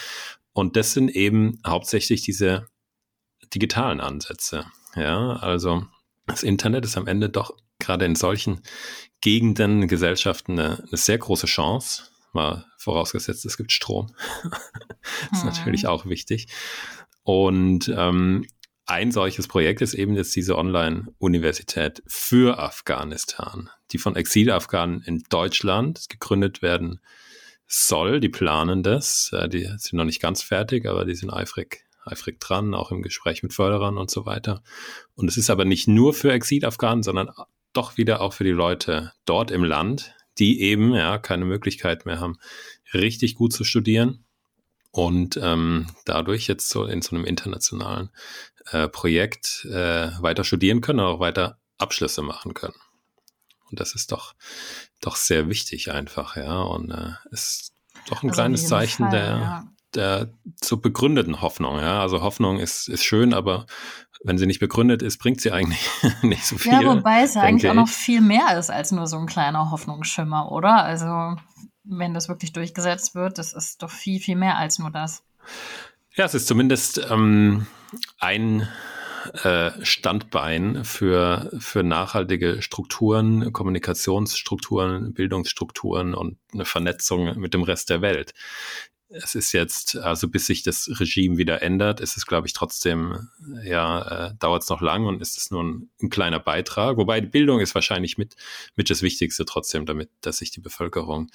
Und 0.53 0.77
das 0.77 0.93
sind 0.93 1.11
eben 1.11 1.61
hauptsächlich 1.67 2.23
diese 2.23 2.69
digitalen 3.55 4.01
Ansätze. 4.01 4.67
Ja, 4.97 5.35
also 5.37 5.85
das 6.27 6.43
Internet 6.43 6.85
ist 6.85 6.97
am 6.97 7.07
Ende 7.07 7.29
doch 7.29 7.57
gerade 7.79 8.05
in 8.05 8.15
solchen 8.15 8.63
Gegenden, 9.21 9.89
Gesellschaften 9.89 10.59
eine, 10.59 10.79
eine 10.79 10.97
sehr 10.97 11.19
große 11.19 11.47
Chance 11.47 12.14
mal 12.35 12.67
vorausgesetzt, 12.79 13.45
es 13.45 13.57
gibt 13.57 13.73
Strom. 13.73 14.15
das 15.31 15.39
ist 15.39 15.45
hm. 15.45 15.47
natürlich 15.47 15.87
auch 15.87 16.07
wichtig. 16.07 16.49
Und 17.23 17.93
ähm, 17.97 18.47
ein 18.87 19.13
solches 19.13 19.49
Projekt 19.49 19.81
ist 19.81 19.95
eben 19.95 20.15
jetzt 20.15 20.37
diese 20.37 20.59
Online-Universität 20.59 22.03
für 22.07 22.59
Afghanistan, 22.59 23.71
die 23.93 23.99
von 23.99 24.15
Exilafghanen 24.15 25.01
in 25.03 25.23
Deutschland 25.31 26.09
gegründet 26.11 26.61
werden 26.61 27.01
soll. 27.67 28.21
Die 28.21 28.29
planen 28.29 28.83
das. 28.83 29.35
Die 29.47 29.65
sind 29.65 29.95
noch 29.95 30.05
nicht 30.05 30.21
ganz 30.21 30.43
fertig, 30.43 30.87
aber 30.87 31.07
die 31.07 31.15
sind 31.15 31.31
eifrig, 31.31 31.87
eifrig 32.05 32.41
dran, 32.41 32.75
auch 32.75 32.93
im 32.93 33.01
Gespräch 33.01 33.43
mit 33.43 33.55
Förderern 33.55 33.97
und 33.97 34.11
so 34.11 34.27
weiter. 34.27 34.63
Und 35.15 35.29
es 35.29 35.39
ist 35.39 35.49
aber 35.49 35.65
nicht 35.65 35.89
nur 35.89 36.13
für 36.13 36.33
Exilafghanen, 36.33 37.03
sondern 37.03 37.31
doch 37.73 37.97
wieder 37.97 38.21
auch 38.21 38.35
für 38.35 38.45
die 38.45 38.51
Leute 38.51 39.13
dort 39.25 39.51
im 39.51 39.65
Land, 39.65 40.15
die 40.39 40.61
eben 40.63 40.95
ja 40.95 41.19
keine 41.19 41.45
Möglichkeit 41.45 42.07
mehr 42.07 42.21
haben, 42.21 42.39
richtig 42.93 43.35
gut 43.35 43.53
zu 43.53 43.65
studieren 43.65 44.25
und 44.91 45.39
ähm, 45.43 45.89
dadurch 46.05 46.47
jetzt 46.47 46.69
so 46.69 46.85
in 46.85 47.03
so 47.03 47.17
einem 47.17 47.25
internationalen 47.25 48.11
äh, 48.71 48.89
Projekt 48.89 49.65
äh, 49.65 50.11
weiter 50.21 50.45
studieren 50.45 50.81
können 50.81 51.01
und 51.01 51.07
auch 51.07 51.21
weiter 51.21 51.59
Abschlüsse 51.79 52.23
machen 52.23 52.55
können. 52.55 52.77
Und 53.71 53.81
das 53.81 53.95
ist 53.95 54.13
doch, 54.13 54.35
doch 55.01 55.17
sehr 55.17 55.49
wichtig 55.49 55.91
einfach, 55.91 56.37
ja. 56.37 56.63
Und 56.63 56.93
äh, 56.93 57.13
ist 57.33 57.73
doch 58.09 58.23
ein 58.23 58.31
also 58.31 58.37
kleines 58.37 58.69
Zeichen 58.69 59.05
Fall, 59.05 59.11
der, 59.11 59.27
ja. 59.27 59.65
der 59.95 60.35
zur 60.61 60.81
begründeten 60.81 61.41
Hoffnung, 61.41 61.79
ja. 61.79 62.01
Also 62.01 62.23
Hoffnung 62.23 62.61
ist, 62.61 62.89
ist 62.89 63.03
schön, 63.03 63.35
aber 63.35 63.67
wenn 64.25 64.39
sie 64.39 64.47
nicht 64.47 64.59
begründet 64.59 65.03
ist, 65.03 65.19
bringt 65.19 65.41
sie 65.41 65.53
eigentlich 65.53 65.89
nicht 66.23 66.45
so 66.45 66.59
viel. 66.59 66.73
Ja, 66.73 66.85
wobei 66.85 67.23
es 67.23 67.35
ja 67.35 67.43
eigentlich 67.43 67.65
ich. 67.65 67.71
auch 67.71 67.75
noch 67.75 67.89
viel 67.89 68.21
mehr 68.21 68.59
ist 68.59 68.71
als 68.71 68.91
nur 68.91 69.07
so 69.07 69.19
ein 69.19 69.27
kleiner 69.27 69.71
Hoffnungsschimmer, 69.71 70.51
oder? 70.51 70.83
Also, 70.83 71.37
wenn 71.85 72.15
das 72.15 72.29
wirklich 72.29 72.53
durchgesetzt 72.53 73.15
wird, 73.15 73.39
das 73.39 73.53
ist 73.53 73.83
doch 73.83 73.91
viel, 73.91 74.19
viel 74.19 74.37
mehr 74.37 74.57
als 74.57 74.79
nur 74.79 74.91
das. 74.91 75.23
Ja, 76.15 76.25
es 76.25 76.35
ist 76.35 76.47
zumindest 76.47 77.07
ähm, 77.11 77.67
ein 78.19 78.67
äh, 79.43 79.73
Standbein 79.83 80.85
für, 80.85 81.51
für 81.59 81.83
nachhaltige 81.83 82.63
Strukturen, 82.63 83.53
Kommunikationsstrukturen, 83.53 85.13
Bildungsstrukturen 85.13 86.15
und 86.15 86.39
eine 86.53 86.65
Vernetzung 86.65 87.39
mit 87.39 87.53
dem 87.53 87.63
Rest 87.63 87.91
der 87.91 88.01
Welt. 88.01 88.33
Es 89.23 89.35
ist 89.35 89.53
jetzt, 89.53 89.97
also 89.97 90.29
bis 90.29 90.47
sich 90.47 90.63
das 90.63 90.91
Regime 90.99 91.37
wieder 91.39 91.63
ändert, 91.63 92.01
ist 92.01 92.17
es, 92.17 92.27
glaube 92.27 92.47
ich, 92.47 92.53
trotzdem, 92.53 93.29
ja, 93.63 94.29
äh, 94.29 94.35
dauert 94.39 94.63
es 94.63 94.69
noch 94.69 94.81
lang 94.81 95.07
und 95.07 95.23
ist 95.23 95.39
es 95.39 95.51
nur 95.51 95.63
ein, 95.63 95.91
ein, 96.03 96.11
kleiner 96.11 96.41
Beitrag. 96.41 96.97
Wobei 96.97 97.21
die 97.21 97.29
Bildung 97.29 97.61
ist 97.61 97.75
wahrscheinlich 97.75 98.19
mit, 98.19 98.35
mit 98.75 98.91
das 98.91 99.03
Wichtigste 99.03 99.45
trotzdem, 99.45 99.87
damit, 99.87 100.11
dass 100.21 100.39
sich 100.39 100.51
die 100.51 100.61
Bevölkerung 100.61 101.31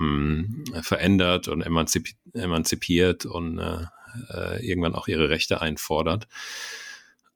ähm, 0.00 0.64
verändert 0.82 1.48
und 1.48 1.62
emanzipi 1.62 2.14
emanzipiert 2.34 3.26
und 3.26 3.58
äh, 3.58 3.84
äh, 4.30 4.66
irgendwann 4.66 4.94
auch 4.94 5.08
ihre 5.08 5.28
Rechte 5.28 5.60
einfordert. 5.60 6.28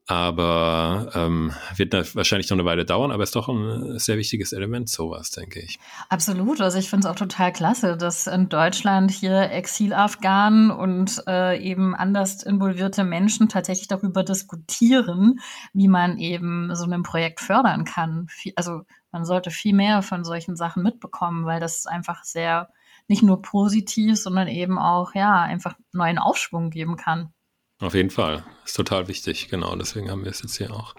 Aber 0.09 1.11
ähm, 1.15 1.53
wird 1.75 1.93
wahrscheinlich 2.15 2.49
noch 2.49 2.57
eine 2.57 2.65
Weile 2.65 2.85
dauern, 2.85 3.11
aber 3.11 3.25
ist 3.25 3.35
doch 3.35 3.49
ein 3.49 3.99
sehr 3.99 4.17
wichtiges 4.17 4.53
Element, 4.53 4.89
sowas, 4.89 5.31
denke 5.31 5.61
ich. 5.61 5.81
Absolut. 6.09 6.61
Also 6.61 6.79
ich 6.79 6.89
finde 6.89 7.09
es 7.09 7.13
auch 7.13 7.19
total 7.19 7.53
klasse, 7.53 7.97
dass 7.97 8.29
in 8.29 8.49
Deutschland 8.49 9.11
hier 9.11 9.51
Exilafghanen 9.51 10.71
und 10.71 11.23
äh, 11.27 11.61
eben 11.61 11.97
anders 11.97 12.45
involvierte 12.45 13.03
Menschen 13.03 13.49
tatsächlich 13.49 13.89
darüber 13.89 14.23
diskutieren, 14.23 15.41
wie 15.73 15.89
man 15.89 16.19
eben 16.19 16.73
so 16.77 16.85
ein 16.85 17.03
Projekt 17.03 17.41
fördern 17.41 17.85
kann. 17.85 18.29
Also 18.55 18.83
man 19.11 19.25
sollte 19.25 19.51
viel 19.51 19.75
mehr 19.75 20.03
von 20.03 20.23
solchen 20.23 20.55
Sachen 20.55 20.85
mitbekommen, 20.85 21.47
weil 21.47 21.59
das 21.59 21.87
einfach 21.87 22.23
sehr 22.23 22.69
nicht 23.09 23.23
nur 23.23 23.43
positiv, 23.43 24.17
sondern 24.17 24.47
eben 24.47 24.79
auch 24.79 25.15
ja 25.15 25.41
einfach 25.43 25.75
neuen 25.93 26.19
Aufschwung 26.19 26.71
geben 26.71 26.97
kann. 26.97 27.33
Auf 27.81 27.95
jeden 27.95 28.11
Fall. 28.11 28.43
Ist 28.65 28.75
total 28.75 29.07
wichtig. 29.07 29.49
Genau. 29.49 29.77
Deswegen 29.77 30.11
haben 30.11 30.25
wir 30.25 30.31
es 30.31 30.43
jetzt 30.43 30.57
hier 30.57 30.73
auch 30.73 30.95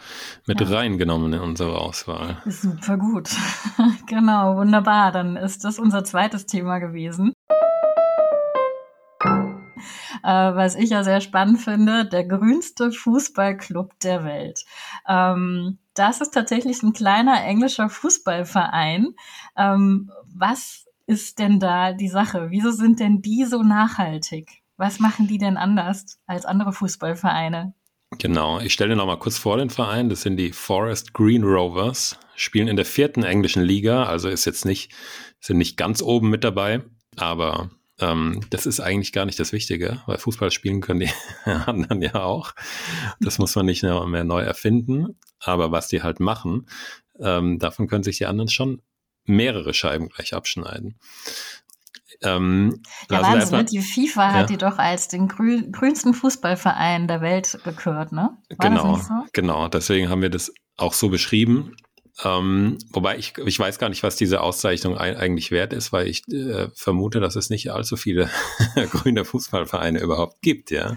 mit 0.46 0.62
ja. 0.62 0.68
reingenommen 0.68 1.34
in 1.34 1.40
unsere 1.40 1.80
Auswahl. 1.80 2.42
Super 2.46 2.98
gut. 2.98 3.30
genau. 4.08 4.58
Wunderbar. 4.58 5.12
Dann 5.12 5.38
ist 5.38 5.64
das 5.64 5.80
unser 5.80 6.04
zweites 6.04 6.46
Thema 6.46 6.78
gewesen. 6.78 7.34
Äh, 10.24 10.56
was 10.56 10.76
ich 10.76 10.92
ja 10.92 11.04
sehr 11.04 11.22
spannend 11.22 11.62
finde, 11.62 12.06
der 12.06 12.26
grünste 12.26 12.92
Fußballclub 12.92 14.00
der 14.00 14.24
Welt. 14.24 14.66
Ähm, 15.08 15.80
das 15.94 16.22
ist 16.22 16.34
tatsächlich 16.34 16.84
ein 16.84 16.94
kleiner 16.94 17.44
englischer 17.44 17.90
Fußballverein. 17.90 19.16
Ähm, 19.56 20.12
was 20.26 20.86
ist 21.08 21.40
denn 21.40 21.60
da 21.60 21.94
die 21.94 22.10
Sache? 22.10 22.48
Wieso 22.50 22.72
sind 22.72 23.00
denn 23.00 23.22
die 23.22 23.46
so 23.46 23.64
nachhaltig? 23.64 24.62
Was 24.78 25.00
machen 25.00 25.28
die 25.28 25.40
denn 25.40 25.58
anders 25.58 26.20
als 26.28 26.46
andere 26.46 26.72
Fußballvereine? 26.72 27.74
Genau, 28.20 28.60
ich 28.60 28.74
stelle 28.74 28.92
dir 28.92 28.96
noch 28.96 29.08
mal 29.08 29.20
kurz 29.20 29.38
vor 29.38 29.58
den 29.58 29.70
Verein. 29.70 30.10
Das 30.10 30.22
sind 30.22 30.38
die 30.38 30.54
Forest 30.54 31.14
Green 31.14 31.44
Rovers, 31.44 32.18
spielen 32.36 32.68
in 32.68 32.78
der 32.78 32.86
vierten 32.86 33.24
englischen 33.24 33.64
Liga, 33.64 34.06
also 34.06 34.30
ist 34.30 34.46
jetzt 34.46 34.66
nicht, 34.66 34.94
sind 35.42 35.58
nicht 35.58 35.78
ganz 35.78 36.02
oben 36.02 36.30
mit 36.30 36.44
dabei, 36.44 36.84
aber 37.18 37.72
ähm, 38.00 38.42
das 38.52 38.66
ist 38.66 38.80
eigentlich 38.80 39.12
gar 39.12 39.26
nicht 39.26 39.40
das 39.40 39.52
Wichtige, 39.52 40.02
weil 40.06 40.20
Fußball 40.20 40.52
spielen 40.52 40.80
können 40.80 41.02
die 41.02 41.12
anderen 41.46 42.02
ja 42.02 42.24
auch. 42.24 42.54
Das 43.20 43.40
muss 43.40 43.56
man 43.56 43.66
nicht 43.66 43.84
mehr 43.84 44.24
neu 44.24 44.42
erfinden, 44.42 45.20
aber 45.40 45.72
was 45.72 45.88
die 45.88 46.04
halt 46.04 46.20
machen, 46.20 46.70
ähm, 47.20 47.60
davon 47.60 47.88
können 47.88 48.04
sich 48.04 48.20
die 48.20 48.28
anderen 48.28 48.50
schon 48.50 48.82
mehrere 49.26 49.74
Scheiben 49.74 50.08
gleich 50.10 50.34
abschneiden. 50.34 50.98
Ähm, 52.24 52.82
ja, 53.12 53.22
Wahnsinn, 53.22 53.58
ne? 53.58 53.66
die 53.66 53.80
FIFA 53.80 54.22
ja. 54.22 54.34
hat 54.34 54.50
die 54.50 54.58
doch 54.58 54.78
als 54.78 55.08
den 55.08 55.28
grün, 55.28 55.72
grünsten 55.72 56.14
Fußballverein 56.14 57.08
der 57.08 57.22
Welt 57.22 57.60
gekürt, 57.64 58.12
ne? 58.12 58.38
War 58.58 58.70
genau, 58.70 58.96
so? 58.96 59.14
genau. 59.34 59.68
Deswegen 59.68 60.10
haben 60.10 60.22
wir 60.22 60.30
das 60.30 60.52
auch 60.78 60.94
so 60.94 61.10
beschrieben. 61.10 61.76
Ähm, 62.24 62.80
wobei 62.92 63.18
ich, 63.18 63.38
ich 63.38 63.60
weiß 63.60 63.78
gar 63.78 63.90
nicht, 63.90 64.02
was 64.02 64.16
diese 64.16 64.42
Auszeichnung 64.42 64.98
ein, 64.98 65.16
eigentlich 65.16 65.52
wert 65.52 65.72
ist, 65.72 65.94
weil 65.94 66.08
ich 66.08 66.28
äh, 66.30 66.68
vermute, 66.74 67.20
dass 67.20 67.36
es 67.36 67.52
nicht 67.52 67.72
allzu 67.72 67.96
viele 67.96 68.30
grüne 68.92 69.24
Fußballvereine 69.24 70.00
überhaupt 70.00 70.42
gibt, 70.42 70.72
ja. 70.72 70.96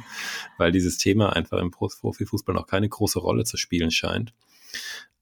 Weil 0.57 0.73
dieses 0.73 0.97
Thema 0.97 1.35
einfach 1.35 1.59
im 1.59 1.71
Profifußball 1.71 2.55
noch 2.55 2.67
keine 2.67 2.89
große 2.89 3.19
Rolle 3.19 3.45
zu 3.45 3.59
spielen 3.59 3.91
scheint. 3.91 4.33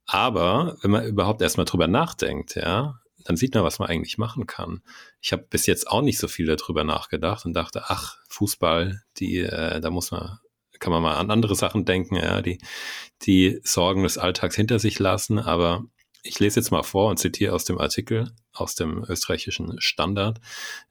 Aber 0.07 0.77
wenn 0.83 0.93
man 0.93 1.05
überhaupt 1.05 1.43
erstmal 1.43 1.67
drüber 1.67 1.89
nachdenkt, 1.89 2.55
ja, 2.55 3.01
dann 3.25 3.37
sieht 3.37 3.55
man, 3.55 3.65
was 3.65 3.79
man 3.79 3.89
eigentlich 3.89 4.19
machen 4.19 4.47
kann. 4.47 4.83
Ich 5.21 5.33
habe 5.33 5.45
bis 5.49 5.67
jetzt 5.67 5.89
auch 5.89 6.03
nicht 6.03 6.19
so 6.19 6.29
viel 6.29 6.47
darüber 6.47 6.85
nachgedacht 6.85 7.45
und 7.45 7.53
dachte, 7.55 7.85
ach, 7.87 8.19
Fußball, 8.29 9.03
die, 9.19 9.39
äh, 9.39 9.81
da 9.81 9.91
muss 9.91 10.11
man, 10.11 10.39
kann 10.79 10.93
man 10.93 11.03
mal 11.03 11.17
an 11.17 11.31
andere 11.31 11.55
Sachen 11.55 11.85
denken, 11.85 12.17
ja, 12.17 12.41
die, 12.41 12.59
die 13.23 13.61
Sorgen 13.65 14.05
des 14.05 14.19
Alltags 14.19 14.55
hinter 14.55 14.79
sich 14.79 14.99
lassen. 14.99 15.39
Aber 15.39 15.85
ich 16.23 16.39
lese 16.39 16.61
jetzt 16.61 16.71
mal 16.71 16.83
vor 16.83 17.11
und 17.11 17.19
zitiere 17.19 17.55
aus 17.55 17.65
dem 17.65 17.79
Artikel, 17.79 18.31
aus 18.53 18.75
dem 18.75 19.05
österreichischen 19.09 19.81
Standard, 19.81 20.41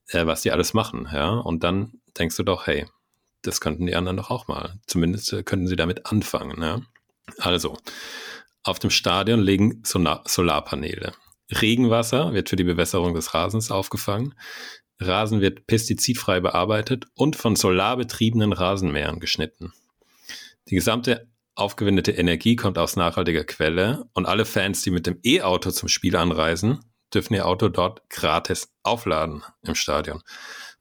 äh, 0.07 0.25
was 0.25 0.41
die 0.41 0.51
alles 0.51 0.73
machen, 0.73 1.07
ja. 1.11 1.29
Und 1.29 1.63
dann 1.63 1.93
denkst 2.17 2.35
du 2.35 2.43
doch, 2.43 2.67
hey, 2.67 2.87
das 3.41 3.61
könnten 3.61 3.85
die 3.85 3.95
anderen 3.95 4.17
doch 4.17 4.29
auch 4.29 4.47
mal. 4.47 4.79
Zumindest 4.87 5.31
äh, 5.33 5.43
könnten 5.43 5.67
sie 5.67 5.75
damit 5.75 6.05
anfangen, 6.05 6.61
ja. 6.61 6.81
Also, 7.39 7.77
auf 8.63 8.79
dem 8.79 8.89
Stadion 8.89 9.41
liegen 9.41 9.81
Solar 9.83 10.23
Solarpaneele. 10.25 11.13
Regenwasser 11.49 12.33
wird 12.33 12.49
für 12.49 12.55
die 12.55 12.63
Bewässerung 12.63 13.13
des 13.13 13.33
Rasens 13.33 13.71
aufgefangen. 13.71 14.35
Rasen 14.99 15.41
wird 15.41 15.67
pestizidfrei 15.67 16.39
bearbeitet 16.39 17.05
und 17.13 17.35
von 17.35 17.55
solarbetriebenen 17.55 18.51
Rasenmähern 18.51 19.19
geschnitten. 19.19 19.73
Die 20.69 20.75
gesamte 20.75 21.27
aufgewendete 21.55 22.11
Energie 22.11 22.55
kommt 22.55 22.77
aus 22.77 22.95
nachhaltiger 22.95 23.43
Quelle 23.43 24.05
und 24.13 24.25
alle 24.25 24.45
Fans, 24.45 24.81
die 24.81 24.91
mit 24.91 25.07
dem 25.07 25.19
E-Auto 25.23 25.71
zum 25.71 25.89
Spiel 25.89 26.15
anreisen, 26.15 26.79
dürfen 27.13 27.33
ihr 27.33 27.45
Auto 27.47 27.69
dort 27.69 28.09
gratis 28.09 28.69
aufladen 28.83 29.43
im 29.63 29.75
Stadion. 29.75 30.21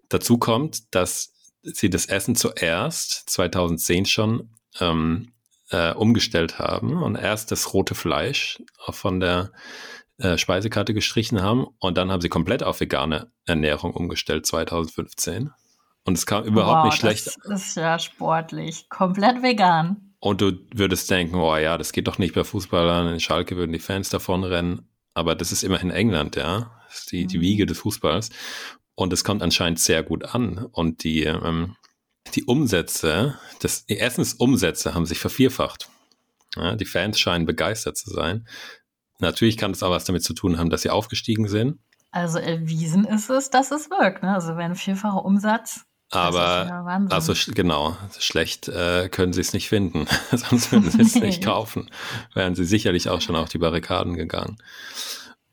Dazu 0.09 0.39
kommt, 0.39 0.95
dass 0.95 1.33
sie 1.63 1.91
das 1.91 2.07
Essen 2.07 2.37
zuerst 2.37 3.29
2010 3.31 4.07
schon 4.07 4.51
ähm, 4.81 5.33
äh, 5.71 5.93
umgestellt 5.93 6.59
haben 6.59 7.03
und 7.03 7.17
erst 7.17 7.51
das 7.51 7.73
rote 7.75 7.95
Fleisch 7.95 8.63
von 8.91 9.21
der 9.21 9.53
äh, 10.19 10.39
Speisekarte 10.39 10.95
gestrichen 10.95 11.43
haben 11.43 11.67
und 11.79 11.99
dann 11.99 12.11
haben 12.11 12.21
sie 12.21 12.29
komplett 12.29 12.63
auf 12.63 12.81
vegane 12.81 13.31
Ernährung 13.45 13.93
umgestellt 13.93 14.47
2015. 14.47 15.51
Und 16.05 16.17
es 16.17 16.25
kam 16.25 16.45
überhaupt 16.45 16.77
wow, 16.77 16.85
nicht 16.87 16.99
schlecht. 16.99 17.27
Das 17.45 17.67
ist 17.67 17.77
ja 17.77 17.99
sportlich. 17.99 18.89
Komplett 18.89 19.43
vegan. 19.43 20.15
Und 20.21 20.41
du 20.41 20.53
würdest 20.73 21.11
denken, 21.11 21.37
oh 21.37 21.57
ja, 21.57 21.77
das 21.77 21.93
geht 21.93 22.07
doch 22.07 22.19
nicht 22.19 22.35
bei 22.35 22.45
Fußballern. 22.45 23.13
In 23.13 23.21
Schalke 23.21 23.57
würden 23.57 23.73
die 23.73 23.81
Fans 23.81 24.09
davon 24.09 24.45
rennen. 24.45 24.89
Aber 25.15 25.35
das 25.35 25.53
ist 25.53 25.65
immerhin 25.65 25.91
England, 25.91 26.37
ja. 26.37 26.81
Das 26.87 27.01
ist 27.01 27.13
die, 27.13 27.25
mhm. 27.25 27.29
die 27.29 27.41
Wiege 27.41 27.67
des 27.67 27.79
Fußballs. 27.79 28.31
Und 28.95 29.13
es 29.13 29.25
kommt 29.25 29.43
anscheinend 29.43 29.81
sehr 29.81 30.03
gut 30.03 30.25
an. 30.25 30.67
Und 30.73 31.03
die, 31.05 31.25
ähm, 31.25 31.77
die 32.35 32.45
Umsätze, 32.45 33.39
das, 33.61 33.85
die 33.87 33.99
Essensumsätze 33.99 34.95
haben 34.95 35.07
sich 35.07 35.19
vervierfacht. 35.19 35.91
Ja, 36.55 36.77
die 36.77 36.87
Fans 36.87 37.19
scheinen 37.19 37.47
begeistert 37.47 37.97
zu 37.97 38.11
sein. 38.11 38.47
Natürlich 39.19 39.57
kann 39.57 39.71
es 39.71 39.83
auch 39.83 39.91
was 39.91 40.05
damit 40.05 40.23
zu 40.23 40.35
tun 40.35 40.59
haben, 40.59 40.71
dass 40.71 40.83
sie 40.83 40.91
aufgestiegen 40.91 41.49
sind. 41.49 41.79
Also 42.11 42.39
erwiesen 42.39 43.05
ist 43.05 43.31
es, 43.31 43.51
dass 43.51 43.71
es 43.71 43.91
wirkt. 43.91 44.23
Ne? 44.23 44.35
Also 44.35 44.57
wenn 44.57 44.75
vierfacher 44.75 45.25
Umsatz. 45.25 45.85
Aber 46.11 46.87
also 47.11 47.35
genau, 47.53 47.97
schlecht 48.19 48.69
äh, 48.69 49.09
können 49.09 49.33
sie 49.33 49.41
es 49.41 49.53
nicht 49.53 49.69
finden. 49.69 50.07
Sonst 50.31 50.71
würden 50.71 50.91
sie 50.91 51.03
es 51.03 51.15
nicht 51.17 51.45
kaufen. 51.45 51.91
Wären 52.33 52.55
sie 52.55 52.65
sicherlich 52.65 53.09
auch 53.09 53.21
schon 53.21 53.37
auf 53.37 53.49
die 53.49 53.59
Barrikaden 53.59 54.17
gegangen. 54.17 54.57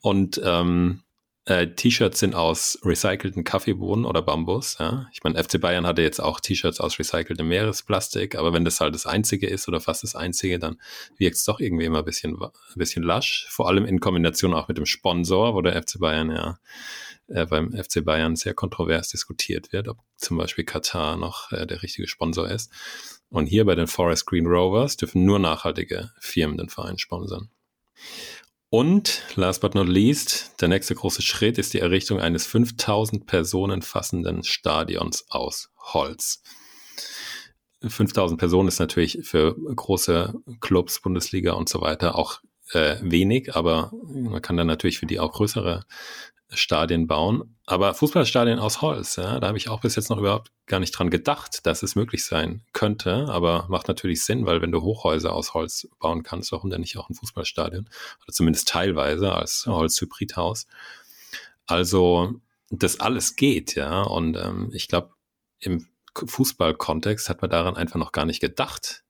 Und 0.01 0.39
ähm, 0.43 1.02
äh, 1.45 1.67
T-Shirts 1.67 2.19
sind 2.19 2.35
aus 2.35 2.79
recycelten 2.83 3.43
Kaffeebohnen 3.43 4.05
oder 4.05 4.21
Bambus. 4.21 4.77
Ja? 4.79 5.07
Ich 5.11 5.23
meine, 5.23 5.41
FC 5.43 5.59
Bayern 5.59 5.85
hatte 5.85 6.01
jetzt 6.01 6.21
auch 6.21 6.39
T-Shirts 6.39 6.79
aus 6.79 6.97
recyceltem 6.97 7.47
Meeresplastik, 7.47 8.35
aber 8.35 8.53
wenn 8.53 8.63
das 8.63 8.79
halt 8.79 8.95
das 8.95 9.05
Einzige 9.05 9.47
ist 9.47 9.67
oder 9.67 9.81
fast 9.81 10.03
das 10.03 10.15
Einzige, 10.15 10.57
dann 10.57 10.79
wirkt 11.17 11.35
es 11.35 11.43
doch 11.43 11.59
irgendwie 11.59 11.85
immer 11.85 11.99
ein 11.99 12.05
bisschen, 12.05 12.41
ein 12.41 12.51
bisschen 12.75 13.03
lasch. 13.03 13.45
Vor 13.49 13.67
allem 13.67 13.85
in 13.85 13.99
Kombination 13.99 14.53
auch 14.53 14.69
mit 14.69 14.77
dem 14.77 14.85
Sponsor, 14.85 15.53
wo 15.53 15.61
der 15.61 15.81
FC 15.81 15.99
Bayern 15.99 16.31
ja 16.31 16.59
äh, 17.27 17.45
beim 17.45 17.71
FC 17.71 18.05
Bayern 18.05 18.35
sehr 18.35 18.53
kontrovers 18.53 19.09
diskutiert 19.09 19.73
wird, 19.73 19.89
ob 19.89 19.97
zum 20.15 20.37
Beispiel 20.37 20.63
Katar 20.63 21.17
noch 21.17 21.51
äh, 21.51 21.67
der 21.67 21.83
richtige 21.83 22.07
Sponsor 22.07 22.49
ist. 22.49 22.71
Und 23.29 23.47
hier 23.47 23.65
bei 23.65 23.75
den 23.75 23.87
Forest 23.87 24.27
Green 24.27 24.45
Rovers 24.45 24.95
dürfen 24.95 25.25
nur 25.25 25.39
nachhaltige 25.39 26.11
Firmen 26.19 26.57
den 26.57 26.69
Verein 26.69 26.97
sponsern. 26.97 27.49
Und 28.73 29.21
last 29.35 29.61
but 29.61 29.75
not 29.75 29.87
least, 29.87 30.59
der 30.59 30.67
nächste 30.67 30.95
große 30.95 31.21
Schritt 31.21 31.59
ist 31.59 31.75
die 31.75 31.79
Errichtung 31.79 32.19
eines 32.19 32.47
5000 32.47 33.27
Personen 33.27 33.83
fassenden 33.83 34.43
Stadions 34.43 35.25
aus 35.29 35.69
Holz. 35.93 36.41
5000 37.83 38.39
Personen 38.39 38.69
ist 38.69 38.79
natürlich 38.79 39.19
für 39.21 39.55
große 39.55 40.33
Clubs, 40.59 41.01
Bundesliga 41.01 41.53
und 41.53 41.69
so 41.69 41.81
weiter 41.81 42.15
auch 42.15 42.41
äh, 42.71 42.95
wenig, 43.03 43.55
aber 43.55 43.91
man 44.11 44.41
kann 44.41 44.57
dann 44.57 44.65
natürlich 44.65 44.97
für 44.97 45.05
die 45.05 45.19
auch 45.19 45.33
größere 45.33 45.85
Stadien 46.53 47.07
bauen. 47.07 47.57
Aber 47.65 47.93
Fußballstadien 47.93 48.59
aus 48.59 48.81
Holz, 48.81 49.15
ja, 49.15 49.39
da 49.39 49.47
habe 49.47 49.57
ich 49.57 49.69
auch 49.69 49.81
bis 49.81 49.95
jetzt 49.95 50.09
noch 50.09 50.17
überhaupt 50.17 50.51
gar 50.65 50.79
nicht 50.79 50.91
dran 50.91 51.09
gedacht, 51.09 51.65
dass 51.65 51.83
es 51.83 51.95
möglich 51.95 52.25
sein 52.25 52.61
könnte. 52.73 53.27
Aber 53.29 53.65
macht 53.69 53.87
natürlich 53.87 54.23
Sinn, 54.23 54.45
weil 54.45 54.61
wenn 54.61 54.71
du 54.71 54.81
Hochhäuser 54.81 55.33
aus 55.33 55.53
Holz 55.53 55.87
bauen 55.99 56.23
kannst, 56.23 56.51
warum 56.51 56.69
denn 56.69 56.81
nicht 56.81 56.97
auch 56.97 57.09
ein 57.09 57.15
Fußballstadion? 57.15 57.89
Oder 58.23 58.33
zumindest 58.33 58.67
teilweise 58.67 59.33
als 59.33 59.65
Holzhybridhaus. 59.67 60.67
Also 61.65 62.33
das 62.69 62.99
alles 62.99 63.35
geht, 63.35 63.75
ja. 63.75 64.01
Und 64.01 64.35
ähm, 64.35 64.69
ich 64.73 64.87
glaube, 64.87 65.11
im 65.59 65.87
Fußballkontext 66.15 67.29
hat 67.29 67.41
man 67.41 67.49
daran 67.49 67.75
einfach 67.75 67.99
noch 67.99 68.11
gar 68.11 68.25
nicht 68.25 68.39
gedacht. 68.39 69.02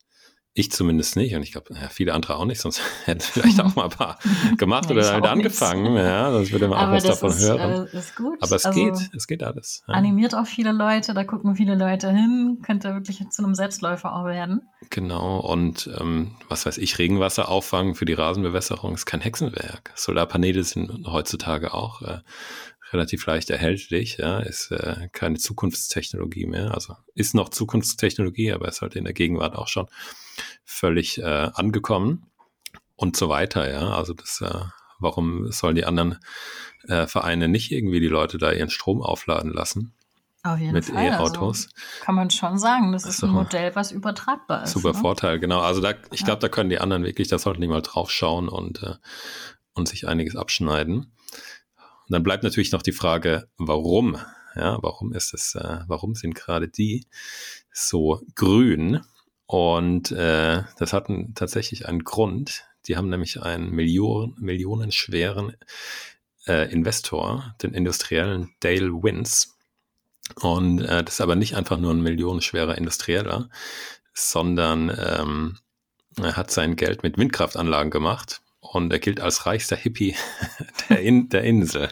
Ich 0.55 0.71
zumindest 0.71 1.15
nicht 1.15 1.33
und 1.33 1.41
ich 1.41 1.51
glaube, 1.51 1.73
ja, 1.73 1.89
viele 1.89 2.13
andere 2.13 2.35
auch 2.35 2.45
nicht, 2.45 2.61
sonst 2.61 2.79
hätten 3.05 3.21
vielleicht 3.21 3.59
auch 3.59 3.75
mal 3.75 3.85
ein 3.85 3.89
paar 3.89 4.19
gemacht 4.57 4.89
oder 4.91 5.01
damit 5.01 5.25
angefangen. 5.25 5.93
Nicht. 5.93 6.03
Ja, 6.03 6.31
sonst 6.31 6.51
würde 6.51 6.67
man 6.67 6.77
auch 6.77 6.91
was 6.91 7.03
davon 7.03 7.29
ist, 7.31 7.41
hören. 7.41 7.87
Äh, 7.87 7.97
ist 7.97 8.15
gut. 8.15 8.37
Aber 8.39 8.55
es 8.55 8.65
also, 8.65 8.79
geht, 8.79 9.09
es 9.15 9.25
geht 9.25 9.41
alles. 9.41 9.83
Ja. 9.87 9.95
Animiert 9.95 10.35
auch 10.35 10.45
viele 10.45 10.71
Leute, 10.71 11.15
da 11.15 11.23
gucken 11.23 11.55
viele 11.55 11.73
Leute 11.73 12.11
hin, 12.11 12.59
könnte 12.63 12.93
wirklich 12.93 13.27
zu 13.31 13.43
einem 13.43 13.55
Selbstläufer 13.55 14.15
auch 14.15 14.25
werden. 14.25 14.61
Genau, 14.91 15.39
und 15.39 15.89
ähm, 15.99 16.35
was 16.49 16.67
weiß 16.67 16.77
ich, 16.77 16.99
Regenwasser 16.99 17.49
auffangen 17.49 17.95
für 17.95 18.05
die 18.05 18.13
Rasenbewässerung 18.13 18.93
ist 18.93 19.07
kein 19.07 19.21
Hexenwerk. 19.21 19.91
Solarpaneele 19.95 20.63
sind 20.63 21.07
heutzutage 21.07 21.73
auch 21.73 22.03
äh, 22.03 22.19
relativ 22.91 23.25
leicht 23.25 23.49
erhältlich, 23.49 24.17
ja, 24.17 24.39
ist 24.39 24.69
äh, 24.69 25.09
keine 25.11 25.39
Zukunftstechnologie 25.39 26.45
mehr. 26.45 26.75
Also 26.75 26.95
ist 27.15 27.33
noch 27.33 27.49
Zukunftstechnologie, 27.49 28.51
aber 28.51 28.67
ist 28.67 28.81
halt 28.83 28.95
in 28.95 29.05
der 29.05 29.13
Gegenwart 29.13 29.55
auch 29.55 29.67
schon 29.67 29.87
völlig 30.63 31.19
äh, 31.19 31.49
angekommen 31.53 32.27
und 32.95 33.15
so 33.15 33.29
weiter, 33.29 33.69
ja. 33.71 33.89
Also 33.95 34.13
das, 34.13 34.41
äh, 34.41 34.65
warum 34.99 35.51
sollen 35.51 35.75
die 35.75 35.85
anderen 35.85 36.19
äh, 36.87 37.07
Vereine 37.07 37.47
nicht 37.47 37.71
irgendwie 37.71 37.99
die 37.99 38.07
Leute 38.07 38.37
da 38.37 38.51
ihren 38.51 38.69
Strom 38.69 39.01
aufladen 39.01 39.51
lassen? 39.51 39.93
Auf 40.45 40.59
jeden 40.59 40.73
mit 40.73 40.85
Fall. 40.85 41.05
E-Autos. 41.05 41.69
Also 41.73 42.05
kann 42.05 42.15
man 42.15 42.29
schon 42.29 42.57
sagen, 42.57 42.91
das, 42.91 43.05
ist 43.05 43.23
ein 43.23 43.29
Modell, 43.29 43.73
was 43.75 43.93
übertragbar 43.93 44.63
ist. 44.63 44.71
Super 44.73 44.91
ne? 44.91 44.99
Vorteil, 44.99 45.39
genau. 45.39 45.61
Also 45.61 45.79
da, 45.79 45.93
ich 46.11 46.19
ja. 46.19 46.25
glaube, 46.25 46.41
da 46.41 46.49
können 46.49 46.69
die 46.69 46.79
anderen 46.79 47.05
wirklich, 47.05 47.29
da 47.29 47.39
sollten 47.39 47.61
die 47.61 47.67
mal 47.69 47.81
drauf 47.81 48.11
schauen 48.11 48.49
und, 48.49 48.83
äh, 48.83 48.95
und 49.73 49.87
sich 49.87 50.05
einiges 50.05 50.35
abschneiden. 50.35 50.95
Und 50.97 52.09
dann 52.09 52.23
bleibt 52.23 52.43
natürlich 52.43 52.73
noch 52.73 52.81
die 52.81 52.91
Frage, 52.91 53.47
warum? 53.57 54.17
Ja, 54.55 54.77
warum 54.81 55.13
ist 55.13 55.33
es, 55.33 55.55
äh, 55.55 55.79
warum 55.87 56.13
sind 56.13 56.35
gerade 56.35 56.67
die 56.67 57.07
so 57.71 58.21
grün? 58.35 58.99
Und 59.53 60.11
äh, 60.11 60.63
das 60.79 60.93
hat 60.93 61.11
tatsächlich 61.35 61.87
einen 61.87 62.03
Grund. 62.03 62.63
Die 62.87 62.97
haben 62.97 63.09
nämlich 63.09 63.39
einen 63.39 63.69
Million, 63.69 64.33
millionenschweren 64.39 65.55
äh, 66.47 66.71
Investor, 66.71 67.53
den 67.61 67.75
industriellen 67.75 68.55
Dale 68.61 68.91
Wins. 69.03 69.55
Und 70.41 70.81
äh, 70.81 71.03
das 71.03 71.13
ist 71.13 71.21
aber 71.21 71.35
nicht 71.35 71.55
einfach 71.55 71.77
nur 71.77 71.93
ein 71.93 72.01
millionenschwerer 72.01 72.79
Industrieller, 72.79 73.51
sondern 74.15 74.89
ähm, 74.89 75.59
er 76.19 76.35
hat 76.35 76.49
sein 76.49 76.75
Geld 76.75 77.03
mit 77.03 77.19
Windkraftanlagen 77.19 77.91
gemacht 77.91 78.41
und 78.59 78.91
er 78.91 78.97
gilt 78.97 79.19
als 79.19 79.45
reichster 79.45 79.75
Hippie 79.75 80.15
der, 80.89 80.99
In 81.01 81.29
der 81.29 81.43
Insel. 81.43 81.89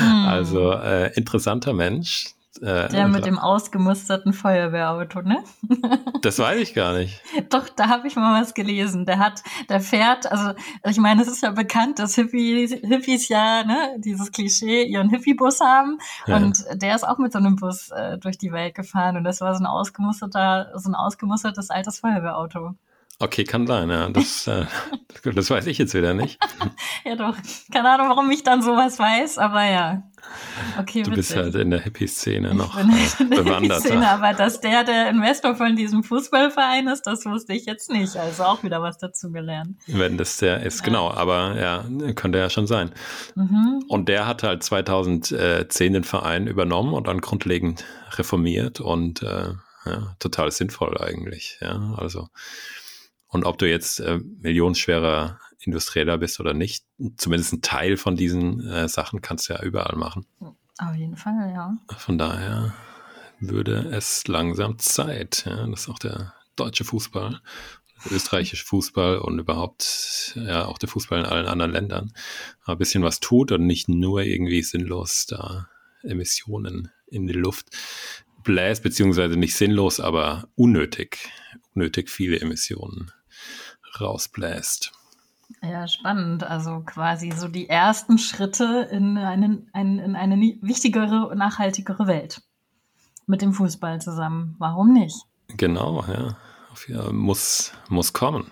Hm. 0.00 0.24
Also 0.24 0.72
äh, 0.72 1.12
interessanter 1.16 1.74
Mensch. 1.74 2.34
Äh, 2.62 2.88
der 2.88 3.08
mit 3.08 3.26
dem 3.26 3.38
ausgemusterten 3.38 4.32
Feuerwehrauto, 4.32 5.22
ne? 5.22 5.44
das 6.22 6.38
weiß 6.38 6.60
ich 6.60 6.74
gar 6.74 6.94
nicht. 6.94 7.20
Doch, 7.50 7.68
da 7.68 7.88
habe 7.88 8.08
ich 8.08 8.16
mal 8.16 8.40
was 8.40 8.54
gelesen. 8.54 9.06
Der 9.06 9.18
hat, 9.18 9.42
der 9.68 9.80
fährt, 9.80 10.30
also 10.30 10.52
ich 10.84 10.98
meine, 10.98 11.22
es 11.22 11.28
ist 11.28 11.42
ja 11.42 11.50
bekannt, 11.50 11.98
dass 11.98 12.14
Hippies, 12.14 12.72
Hippies 12.72 13.28
ja, 13.28 13.64
ne, 13.64 13.96
dieses 13.98 14.32
Klischee, 14.32 14.84
ihren 14.84 15.10
Hippie-Bus 15.10 15.60
haben. 15.60 15.98
Ja. 16.26 16.36
Und 16.36 16.64
der 16.74 16.94
ist 16.94 17.06
auch 17.06 17.18
mit 17.18 17.32
so 17.32 17.38
einem 17.38 17.56
Bus 17.56 17.90
äh, 17.90 18.18
durch 18.18 18.38
die 18.38 18.52
Welt 18.52 18.74
gefahren 18.74 19.16
und 19.16 19.24
das 19.24 19.40
war 19.40 19.54
so 19.54 19.62
ein 19.62 19.66
ausgemusterter, 19.66 20.72
so 20.76 20.90
ein 20.90 20.94
ausgemustertes 20.94 21.70
altes 21.70 22.00
Feuerwehrauto. 22.00 22.74
Okay, 23.20 23.42
kann 23.42 23.66
sein, 23.66 23.90
ja. 23.90 24.08
Das, 24.10 24.46
äh, 24.46 24.66
das 25.34 25.50
weiß 25.50 25.66
ich 25.66 25.78
jetzt 25.78 25.94
wieder 25.94 26.14
nicht. 26.14 26.38
ja, 27.04 27.16
doch. 27.16 27.36
Keine 27.72 27.90
Ahnung, 27.90 28.10
warum 28.10 28.30
ich 28.30 28.44
dann 28.44 28.62
sowas 28.62 28.98
weiß, 28.98 29.38
aber 29.38 29.64
ja. 29.64 30.07
Okay, 30.78 31.02
du 31.02 31.10
witzig. 31.10 31.16
bist 31.16 31.36
halt 31.36 31.54
in 31.54 31.70
der 31.70 31.80
Hippie-Szene 31.80 32.54
noch 32.54 32.78
ich 32.78 33.14
bin 33.16 33.32
in 33.32 33.44
der 33.44 33.60
Hippie-Szene, 33.60 34.08
aber 34.08 34.34
dass 34.34 34.60
der 34.60 34.84
der 34.84 35.10
Investor 35.10 35.54
von 35.54 35.76
diesem 35.76 36.02
Fußballverein 36.02 36.88
ist, 36.88 37.02
das 37.02 37.24
wusste 37.26 37.52
ich 37.52 37.66
jetzt 37.66 37.90
nicht. 37.90 38.16
Also 38.16 38.44
auch 38.44 38.62
wieder 38.62 38.82
was 38.82 38.98
dazu 38.98 39.30
gelernt. 39.30 39.76
Wenn 39.86 40.18
das 40.18 40.38
der 40.38 40.62
ist, 40.62 40.80
ja. 40.80 40.84
genau. 40.86 41.10
Aber 41.10 41.58
ja, 41.60 41.84
könnte 42.14 42.38
ja 42.38 42.50
schon 42.50 42.66
sein. 42.66 42.90
Mhm. 43.34 43.84
Und 43.88 44.08
der 44.08 44.26
hat 44.26 44.42
halt 44.42 44.62
2010 44.62 45.92
den 45.92 46.04
Verein 46.04 46.46
übernommen 46.46 46.94
und 46.94 47.06
dann 47.06 47.20
grundlegend 47.20 47.84
reformiert 48.16 48.80
und 48.80 49.22
äh, 49.22 49.52
ja, 49.86 50.14
total 50.18 50.50
sinnvoll 50.50 50.98
eigentlich. 50.98 51.58
Ja, 51.60 51.94
also 51.96 52.28
und 53.28 53.44
ob 53.44 53.58
du 53.58 53.68
jetzt 53.68 54.00
äh, 54.00 54.18
millionenschwerer 54.40 55.38
Industrieller 55.60 56.18
bist 56.18 56.40
oder 56.40 56.54
nicht, 56.54 56.84
zumindest 57.16 57.52
ein 57.52 57.62
Teil 57.62 57.96
von 57.96 58.16
diesen 58.16 58.66
äh, 58.66 58.88
Sachen 58.88 59.22
kannst 59.22 59.48
du 59.48 59.54
ja 59.54 59.62
überall 59.62 59.96
machen. 59.96 60.26
Auf 60.78 60.94
jeden 60.94 61.16
Fall, 61.16 61.52
ja. 61.52 61.76
Von 61.96 62.18
daher 62.18 62.74
würde 63.40 63.90
es 63.92 64.26
langsam 64.28 64.78
Zeit, 64.78 65.44
ja, 65.46 65.66
dass 65.66 65.88
auch 65.88 65.98
der 65.98 66.34
deutsche 66.56 66.84
Fußball, 66.84 67.40
der 68.04 68.12
österreichische 68.12 68.64
Fußball 68.64 69.18
und 69.18 69.38
überhaupt 69.38 70.34
ja 70.36 70.66
auch 70.66 70.78
der 70.78 70.88
Fußball 70.88 71.20
in 71.20 71.26
allen 71.26 71.46
anderen 71.46 71.72
Ländern 71.72 72.12
ein 72.64 72.78
bisschen 72.78 73.02
was 73.02 73.20
tut 73.20 73.50
und 73.52 73.66
nicht 73.66 73.88
nur 73.88 74.22
irgendwie 74.22 74.62
sinnlos 74.62 75.26
da 75.26 75.68
Emissionen 76.02 76.90
in 77.06 77.26
die 77.26 77.32
Luft 77.32 77.68
bläst, 78.44 78.82
beziehungsweise 78.82 79.36
nicht 79.36 79.56
sinnlos, 79.56 79.98
aber 79.98 80.48
unnötig, 80.54 81.18
unnötig 81.74 82.08
viele 82.08 82.40
Emissionen 82.40 83.10
rausbläst. 84.00 84.92
Ja, 85.62 85.88
spannend. 85.88 86.44
Also 86.44 86.82
quasi 86.84 87.32
so 87.32 87.48
die 87.48 87.68
ersten 87.68 88.18
Schritte 88.18 88.88
in, 88.90 89.16
einen, 89.18 89.68
ein, 89.72 89.98
in 89.98 90.16
eine 90.16 90.36
wichtigere 90.60 91.28
und 91.28 91.38
nachhaltigere 91.38 92.06
Welt. 92.06 92.42
Mit 93.26 93.42
dem 93.42 93.52
Fußball 93.52 94.00
zusammen. 94.00 94.56
Warum 94.58 94.92
nicht? 94.92 95.16
Genau, 95.56 96.04
ja. 96.06 96.36
Muss, 97.12 97.72
muss 97.88 98.12
kommen. 98.12 98.46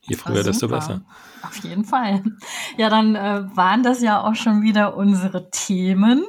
Je 0.00 0.16
früher, 0.16 0.42
desto 0.42 0.66
besser. 0.66 1.02
Auf 1.42 1.56
jeden 1.58 1.84
Fall. 1.84 2.24
Ja, 2.76 2.90
dann 2.90 3.14
äh, 3.14 3.44
waren 3.56 3.84
das 3.84 4.02
ja 4.02 4.20
auch 4.20 4.34
schon 4.34 4.62
wieder 4.62 4.96
unsere 4.96 5.48
Themen. 5.50 6.24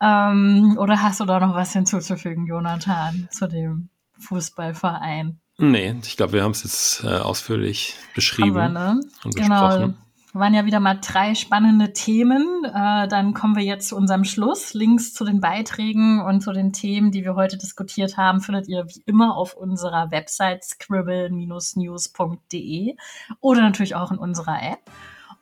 Ähm, 0.00 0.76
oder 0.78 1.00
hast 1.02 1.20
du 1.20 1.24
da 1.24 1.38
noch 1.38 1.54
was 1.54 1.72
hinzuzufügen, 1.72 2.46
Jonathan, 2.46 3.28
zu 3.30 3.46
dem 3.46 3.90
Fußballverein? 4.18 5.40
Nee, 5.58 5.94
ich 6.02 6.16
glaube, 6.16 6.32
wir 6.32 6.42
haben 6.42 6.52
es 6.52 6.64
jetzt 6.64 7.04
äh, 7.04 7.18
ausführlich 7.18 7.94
beschrieben 8.14 8.54
wir, 8.54 8.68
ne? 8.68 9.00
und 9.24 9.36
genau. 9.36 9.68
besprochen. 9.68 9.98
Waren 10.34 10.54
ja 10.54 10.64
wieder 10.64 10.80
mal 10.80 10.98
drei 10.98 11.34
spannende 11.34 11.92
Themen. 11.92 12.64
Äh, 12.64 13.06
dann 13.06 13.34
kommen 13.34 13.54
wir 13.54 13.62
jetzt 13.62 13.88
zu 13.88 13.96
unserem 13.96 14.24
Schluss. 14.24 14.72
Links 14.72 15.12
zu 15.12 15.26
den 15.26 15.42
Beiträgen 15.42 16.22
und 16.22 16.40
zu 16.40 16.52
den 16.52 16.72
Themen, 16.72 17.10
die 17.10 17.22
wir 17.22 17.34
heute 17.34 17.58
diskutiert 17.58 18.16
haben, 18.16 18.40
findet 18.40 18.66
ihr 18.66 18.86
wie 18.86 19.02
immer 19.04 19.36
auf 19.36 19.54
unserer 19.54 20.10
Website 20.10 20.64
scribble-news.de 20.64 22.96
oder 23.40 23.60
natürlich 23.60 23.94
auch 23.94 24.10
in 24.10 24.16
unserer 24.16 24.62
App. 24.62 24.80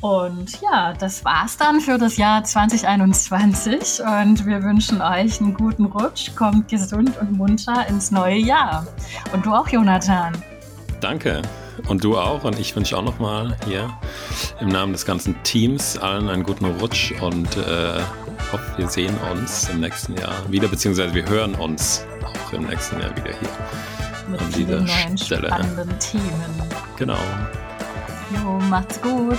Und 0.01 0.61
ja, 0.63 0.95
das 0.95 1.25
war's 1.25 1.59
dann 1.59 1.81
für 1.81 1.99
das 1.99 2.17
Jahr 2.17 2.43
2021 2.43 4.03
und 4.03 4.47
wir 4.47 4.63
wünschen 4.63 5.03
euch 5.03 5.41
einen 5.41 5.53
guten 5.53 5.85
Rutsch, 5.85 6.35
kommt 6.35 6.69
gesund 6.69 7.13
und 7.21 7.33
munter 7.33 7.87
ins 7.87 8.11
neue 8.11 8.39
Jahr. 8.39 8.87
Und 9.33 9.45
du 9.45 9.53
auch, 9.53 9.69
Jonathan. 9.69 10.33
Danke. 11.01 11.43
Und 11.89 12.03
du 12.05 12.19
auch. 12.19 12.45
Und 12.45 12.59
ich 12.59 12.75
wünsche 12.77 12.97
auch 12.97 13.03
nochmal 13.03 13.57
hier 13.67 13.91
im 14.61 14.69
Namen 14.69 14.93
des 14.93 15.05
ganzen 15.05 15.35
Teams 15.43 15.99
allen 15.99 16.29
einen 16.29 16.43
guten 16.45 16.65
Rutsch 16.65 17.13
und 17.21 17.57
äh, 17.57 18.01
hoffe, 18.53 18.73
wir 18.77 18.89
sehen 18.89 19.15
uns 19.33 19.69
im 19.69 19.81
nächsten 19.81 20.17
Jahr 20.17 20.33
wieder, 20.49 20.69
beziehungsweise 20.69 21.15
wir 21.15 21.27
hören 21.29 21.55
uns 21.55 22.05
auch 22.25 22.53
im 22.53 22.67
nächsten 22.67 23.01
Jahr 23.01 23.11
wieder 23.17 23.33
hier 23.39 23.49
Mit 24.31 24.41
an 24.41 24.53
dieser 24.53 24.81
neuen 24.81 25.19
Stelle. 25.19 25.47
spannenden 25.49 25.99
Themen. 25.99 26.63
Genau. 26.97 27.19
Jo, 28.35 28.59
macht's 28.69 29.01
gut. 29.01 29.39